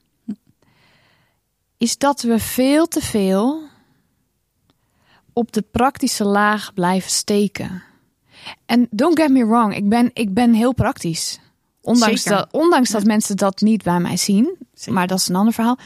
[1.78, 3.68] is dat we veel te veel
[5.34, 7.84] op de praktische laag blijven steken.
[8.66, 11.40] En don't get me wrong, ik ben, ik ben heel praktisch.
[11.88, 12.40] Ondanks, Zeker.
[12.40, 14.56] dat, ondanks dat mensen dat niet bij mij zien.
[14.74, 14.94] Zeker.
[14.94, 15.78] Maar dat is een ander verhaal.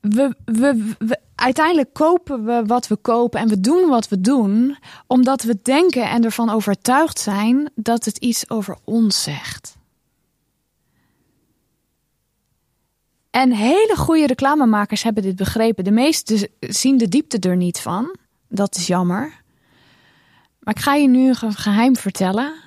[0.00, 4.78] We, we, we, uiteindelijk kopen we wat we kopen en we doen wat we doen,
[5.06, 9.76] omdat we denken en ervan overtuigd zijn dat het iets over ons zegt.
[13.30, 15.84] En hele goede reclamemakers hebben dit begrepen.
[15.84, 18.16] De meesten zien de diepte er niet van.
[18.48, 19.42] Dat is jammer.
[20.58, 22.66] Maar ik ga je nu een ge- geheim vertellen.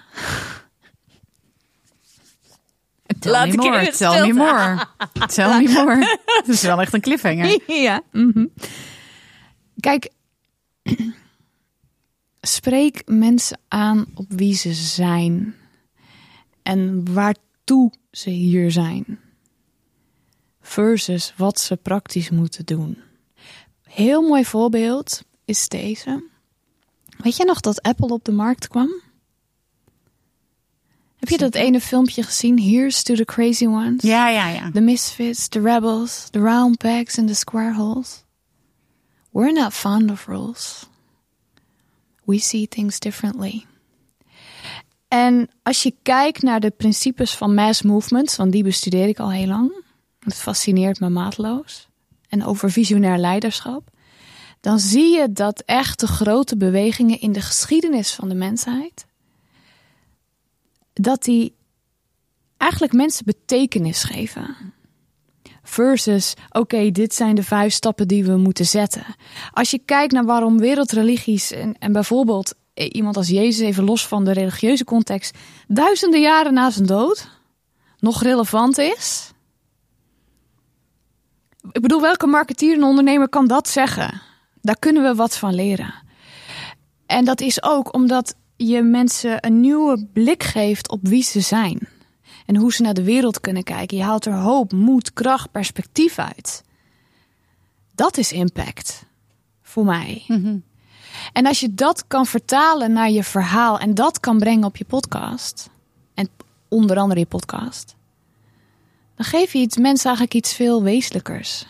[3.22, 4.88] Tell Laat me more, tell me more.
[5.28, 6.20] Tell me more.
[6.46, 7.60] Dat is wel echt een cliffhanger.
[7.82, 8.02] ja.
[8.12, 8.46] mhm.
[9.80, 10.12] Kijk,
[12.42, 15.56] spreek mensen aan op wie ze zijn
[16.62, 19.20] en waartoe ze hier zijn,
[20.62, 22.98] versus wat ze praktisch moeten doen.
[23.84, 26.24] Heel mooi voorbeeld is deze.
[27.18, 29.02] Weet je nog dat Apple op de markt kwam?
[31.22, 32.60] Heb je dat ene filmpje gezien?
[32.60, 34.04] Here's to the crazy ones.
[34.04, 34.72] Ja, ja, ja.
[34.72, 38.24] The misfits, the rebels, the round pegs and the square holes.
[39.30, 40.88] We're not fond of rules.
[42.24, 43.66] We see things differently.
[45.08, 49.32] En als je kijkt naar de principes van mass movements, want die bestudeer ik al
[49.32, 49.84] heel lang.
[50.20, 51.88] Het fascineert me maatloos.
[52.30, 53.90] En over visionair leiderschap.
[54.60, 59.06] Dan zie je dat echt de grote bewegingen in de geschiedenis van de mensheid.
[60.94, 61.56] Dat die
[62.58, 64.56] eigenlijk mensen betekenis geven.
[65.64, 69.06] Versus, oké, dit zijn de vijf stappen die we moeten zetten.
[69.52, 74.08] Als je kijkt naar waarom wereldreligies en, en bijvoorbeeld eh, iemand als Jezus, even los
[74.08, 75.38] van de religieuze context,
[75.68, 77.30] duizenden jaren na zijn dood
[78.00, 79.32] nog relevant is.
[81.72, 84.22] Ik bedoel, welke marketeer en ondernemer kan dat zeggen?
[84.62, 85.94] Daar kunnen we wat van leren.
[87.06, 88.36] En dat is ook omdat
[88.68, 91.88] je mensen een nieuwe blik geeft op wie ze zijn.
[92.46, 93.98] En hoe ze naar de wereld kunnen kijken.
[93.98, 96.64] Je haalt er hoop, moed, kracht, perspectief uit.
[97.96, 99.06] Dat is impact.
[99.62, 100.26] Voor mij.
[101.34, 104.86] En als je dat kan vertalen naar je verhaal en dat kan brengen op je
[104.86, 105.70] podcast.
[106.14, 106.30] En
[106.68, 107.96] onder andere je podcast.
[109.16, 111.66] Dan geef je iets, mensen eigenlijk iets veel wezenlijkers.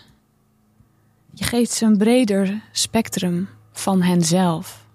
[1.34, 4.86] Je geeft ze een breder spectrum van henzelf.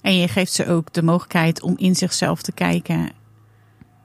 [0.00, 3.10] En je geeft ze ook de mogelijkheid om in zichzelf te kijken.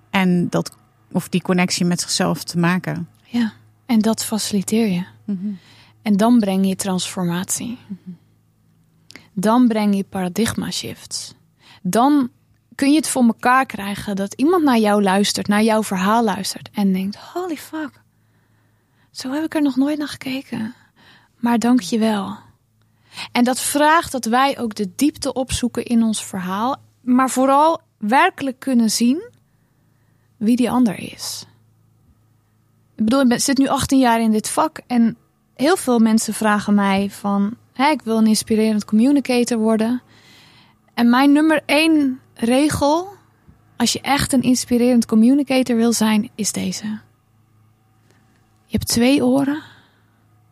[0.09, 0.77] En dat,
[1.11, 3.09] of die connectie met zichzelf te maken.
[3.23, 3.53] Ja,
[3.85, 5.05] en dat faciliteer je.
[6.01, 7.77] En dan breng je transformatie.
[9.33, 11.33] Dan breng je paradigma shifts.
[11.81, 12.29] Dan
[12.75, 16.69] kun je het voor elkaar krijgen dat iemand naar jou luistert, naar jouw verhaal luistert
[16.73, 18.01] en denkt: holy fuck,
[19.11, 20.73] zo heb ik er nog nooit naar gekeken.
[21.39, 22.37] Maar dank je wel.
[23.31, 28.59] En dat vraagt dat wij ook de diepte opzoeken in ons verhaal, maar vooral werkelijk
[28.59, 29.31] kunnen zien
[30.37, 31.45] wie die ander is.
[32.95, 35.17] Ik bedoel, ik zit nu 18 jaar in dit vak en
[35.55, 40.01] heel veel mensen vragen mij van, ik wil een inspirerend communicator worden.
[40.93, 43.07] En mijn nummer één regel,
[43.77, 46.85] als je echt een inspirerend communicator wil zijn, is deze.
[48.65, 49.61] Je hebt twee oren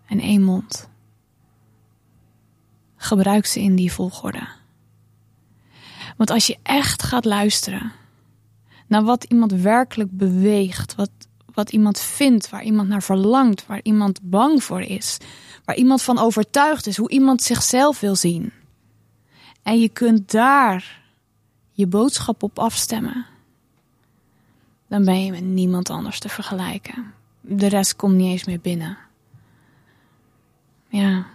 [0.07, 0.89] en één mond.
[3.03, 4.47] Gebruik ze in die volgorde.
[6.17, 7.91] Want als je echt gaat luisteren
[8.87, 11.09] naar wat iemand werkelijk beweegt, wat,
[11.53, 15.17] wat iemand vindt, waar iemand naar verlangt, waar iemand bang voor is,
[15.65, 18.51] waar iemand van overtuigd is, hoe iemand zichzelf wil zien.
[19.63, 21.01] En je kunt daar
[21.71, 23.25] je boodschap op afstemmen.
[24.87, 27.13] Dan ben je met niemand anders te vergelijken.
[27.41, 28.97] De rest komt niet eens meer binnen.
[30.87, 31.25] Ja,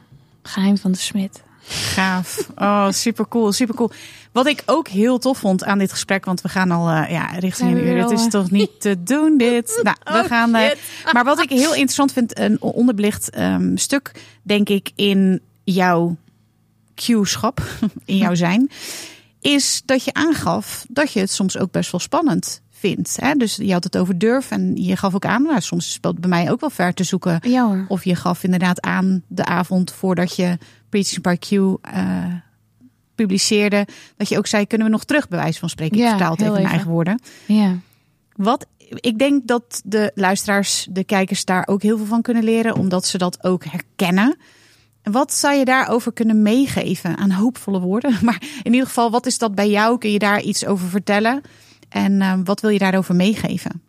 [0.43, 1.45] geheim van de smid.
[1.69, 2.49] Gaaf.
[2.57, 3.91] Oh, super cool, super cool.
[4.33, 7.27] Wat ik ook heel tof vond aan dit gesprek, want we gaan al eh, ja,
[7.27, 7.97] richting een uur.
[8.03, 8.29] Het is eh?
[8.31, 9.81] toch niet te doen dit.
[9.83, 10.55] Nou, we Oh, gaan.
[10.55, 10.71] eh,
[11.13, 14.13] maar wat ik heel interessant vind, een onderbelicht ehm, stuk,
[14.43, 16.17] denk ik, in jouw
[16.95, 17.61] Q-schap,
[18.05, 18.71] in jouw zijn,
[19.41, 23.17] is dat je aangaf dat je het soms ook best wel spannend vindt.
[23.21, 23.35] Hè?
[23.35, 26.31] Dus je had het over durf en je gaf ook aan, nou, soms speelt bij
[26.31, 27.39] mij ook wel ver te zoeken.
[27.43, 27.85] Ja.
[27.89, 30.59] Of je gaf inderdaad aan de avond voordat je
[30.89, 31.79] Preaching by Q
[33.15, 35.97] publiceerde, dat je ook zei, kunnen we nog terug, bij wijze van spreken.
[35.97, 37.21] Ja, ik vertaal het even mijn eigen woorden.
[37.47, 37.77] Ja.
[38.37, 42.77] Wat, ik denk dat de luisteraars, de kijkers daar ook heel veel van kunnen leren,
[42.77, 44.37] omdat ze dat ook herkennen.
[45.03, 48.19] Wat zou je daarover kunnen meegeven aan hoopvolle woorden?
[48.25, 49.99] Maar in ieder geval, wat is dat bij jou?
[49.99, 51.43] Kun je daar iets over vertellen?
[51.89, 53.83] En ehm, wat wil je daarover meegeven?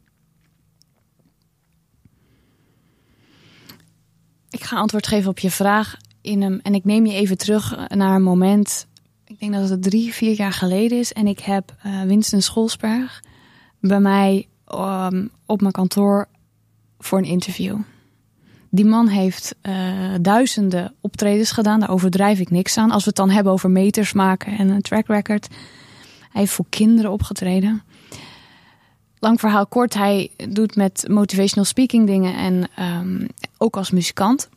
[4.50, 5.98] Ik ga antwoord geven op je vraag.
[6.22, 8.88] In een, en ik neem je even terug naar een moment.
[9.26, 11.14] Ik denk dat het drie, vier jaar geleden is.
[11.14, 13.24] En ik heb eh, Winston Scholsberg
[13.80, 16.28] bij mij ehm, op mijn kantoor
[17.00, 17.78] voor een interview.
[18.70, 19.74] Die man heeft eh,
[20.22, 21.80] duizenden optredens gedaan.
[21.80, 22.92] Daar overdrijf ik niks aan.
[22.92, 25.48] Als we het dan hebben over meters maken en een track record.
[26.20, 27.84] Hij heeft voor kinderen opgetreden.
[29.20, 34.50] Lang verhaal kort, hij doet met motivational speaking dingen en um, ook als muzikant.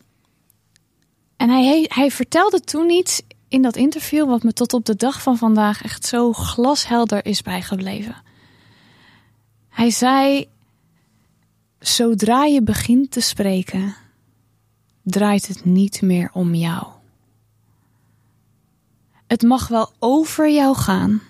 [1.36, 5.22] En hij, hij vertelde toen iets in dat interview wat me tot op de dag
[5.22, 8.22] van vandaag echt zo glashelder is bijgebleven.
[9.68, 10.48] Hij zei:
[11.78, 13.94] Zodra je begint te spreken,
[15.02, 16.86] draait het niet meer om jou.
[19.26, 21.22] Het mag wel over jou gaan,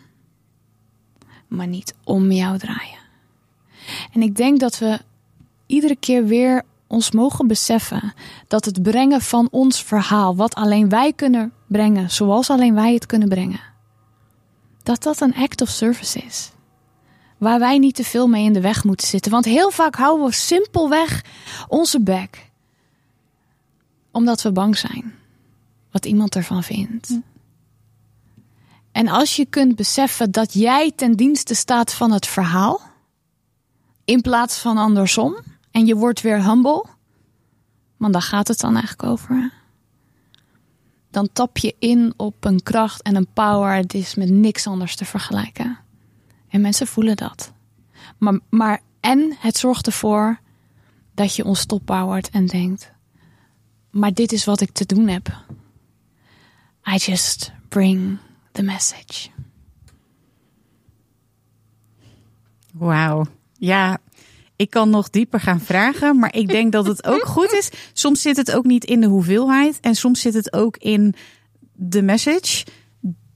[1.49, 3.00] maar niet om jou draaien.
[4.13, 5.01] En ik denk dat we
[5.67, 8.13] iedere keer weer ons mogen beseffen
[8.49, 13.07] dat het brengen van ons verhaal, wat alleen wij kunnen brengen, zoals alleen wij het
[13.07, 13.61] kunnen brengen,
[14.83, 16.51] dat dat een act of service is.
[17.39, 19.33] Waar wij niet te veel mee in de weg moeten zitten.
[19.33, 21.25] Want heel vaak houden we simpelweg
[21.69, 22.49] onze bek.
[24.11, 25.15] Omdat we bang zijn
[25.91, 27.19] wat iemand ervan vindt.
[28.93, 32.90] En als je kunt beseffen dat jij ten dienste staat van het verhaal,
[34.11, 35.37] in plaats van andersom,
[35.71, 36.85] en je wordt weer humble,
[37.97, 39.53] want daar gaat het dan eigenlijk over.
[41.11, 44.97] Dan tap je in op een kracht en een power, het is met niks anders
[44.97, 45.79] te vergelijken.
[46.49, 47.53] En mensen voelen dat.
[48.19, 50.41] Maar, maar en het zorgt ervoor
[51.15, 52.93] dat je onstopbouwt en denkt:
[53.91, 55.45] maar dit is wat ik te doen heb.
[56.95, 58.19] I just bring
[58.53, 59.29] the message.
[62.73, 63.27] Wauw.
[63.61, 63.99] Ja,
[64.57, 67.71] ik kan nog dieper gaan vragen, maar ik denk dat het ook goed is.
[67.93, 71.15] Soms zit het ook niet in de hoeveelheid en soms zit het ook in
[71.73, 72.67] de message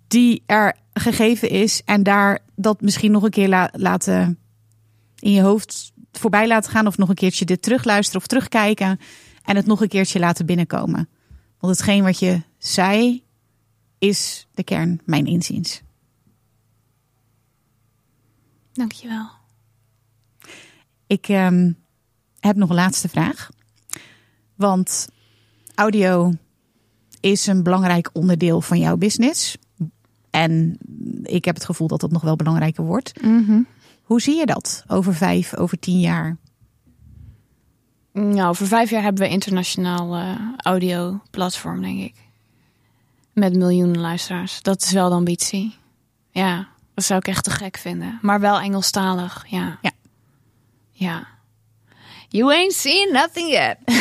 [0.09, 4.39] die er gegeven is en daar dat misschien nog een keer laten
[5.19, 9.01] in je hoofd voorbij laten gaan of nog een keertje dit terugluisteren of terugkijken
[9.45, 11.09] en het nog een keertje laten binnenkomen.
[11.59, 13.23] Want hetgeen wat je zei
[13.99, 15.83] is de kern, mijn inziens.
[18.73, 19.43] Dankjewel.
[21.15, 21.77] Ik um,
[22.41, 23.51] heb nog een laatste vraag.
[24.55, 25.09] Want
[25.75, 26.33] audio
[27.21, 29.57] is een belangrijk onderdeel van jouw business.
[30.31, 30.79] En
[31.23, 33.23] ik heb het gevoel dat dat nog wel belangrijker wordt.
[33.23, 33.67] Mm -hmm.
[34.03, 36.37] Hoe zie je dat over vijf, over tien jaar?
[38.13, 42.15] Nou, over vijf jaar hebben we internationaal uh, audio platform, denk ik.
[43.33, 44.63] Met miljoenen luisteraars.
[44.63, 45.75] Dat is wel de ambitie.
[46.31, 48.19] Ja, dat zou ik echt te gek vinden.
[48.23, 49.79] Maar wel Engelstalig, ja.
[49.83, 49.91] Ja.
[50.95, 51.27] Ja.
[52.29, 53.77] You ain't seen nothing yet.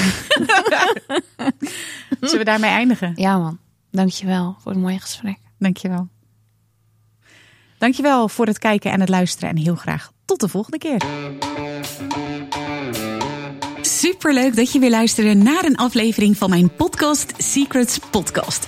[2.20, 3.14] Zullen we daarmee eindigen?
[3.16, 3.60] Ja man,
[3.92, 5.38] dankjewel voor het mooie gesprek.
[5.60, 6.08] Dankjewel.
[7.78, 11.02] Dankjewel voor het kijken en het luisteren en heel graag tot de volgende keer.
[13.82, 18.68] Superleuk dat je weer luisterde naar een aflevering van mijn podcast Secrets Podcast.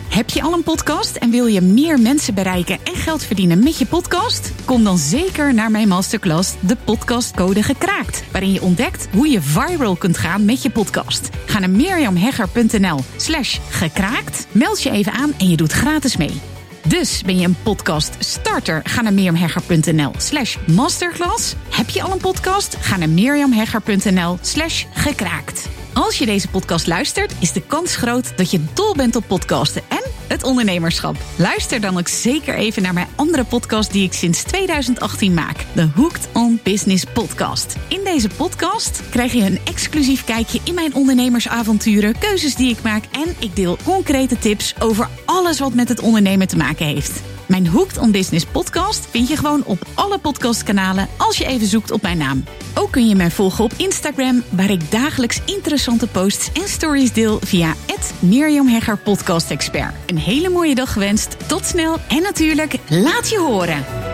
[0.11, 3.77] Heb je al een podcast en wil je meer mensen bereiken en geld verdienen met
[3.77, 4.51] je podcast?
[4.65, 9.95] Kom dan zeker naar mijn masterclass De Podcastcode Gekraakt, waarin je ontdekt hoe je viral
[9.95, 11.29] kunt gaan met je podcast.
[11.45, 16.41] Ga naar mirjamhegger.nl slash gekraakt, meld je even aan en je doet gratis mee.
[16.87, 18.81] Dus ben je een podcast starter?
[18.83, 21.55] Ga naar mirjamhegger.nl slash masterclass.
[21.69, 22.75] Heb je al een podcast?
[22.79, 25.69] Ga naar mirjamhegger.nl slash gekraakt.
[25.93, 29.81] Als je deze podcast luistert, is de kans groot dat je dol bent op podcasten.
[29.87, 31.15] En het ondernemerschap.
[31.35, 35.65] Luister dan ook zeker even naar mijn andere podcast die ik sinds 2018 maak.
[35.73, 37.75] De Hooked on Business podcast.
[37.87, 43.03] In deze podcast krijg je een exclusief kijkje in mijn ondernemersavonturen, keuzes die ik maak
[43.11, 47.21] en ik deel concrete tips over alles wat met het ondernemen te maken heeft.
[47.47, 51.91] Mijn Hooked on Business podcast vind je gewoon op alle podcastkanalen als je even zoekt
[51.91, 52.43] op mijn naam.
[52.75, 57.39] Ook kun je mij volgen op Instagram, waar ik dagelijks interessante posts en stories deel
[57.43, 57.73] via
[58.21, 59.93] Mirjam Hegger Podcast Expert.
[60.25, 64.10] Hele mooie dag gewenst, tot snel en natuurlijk laat je horen.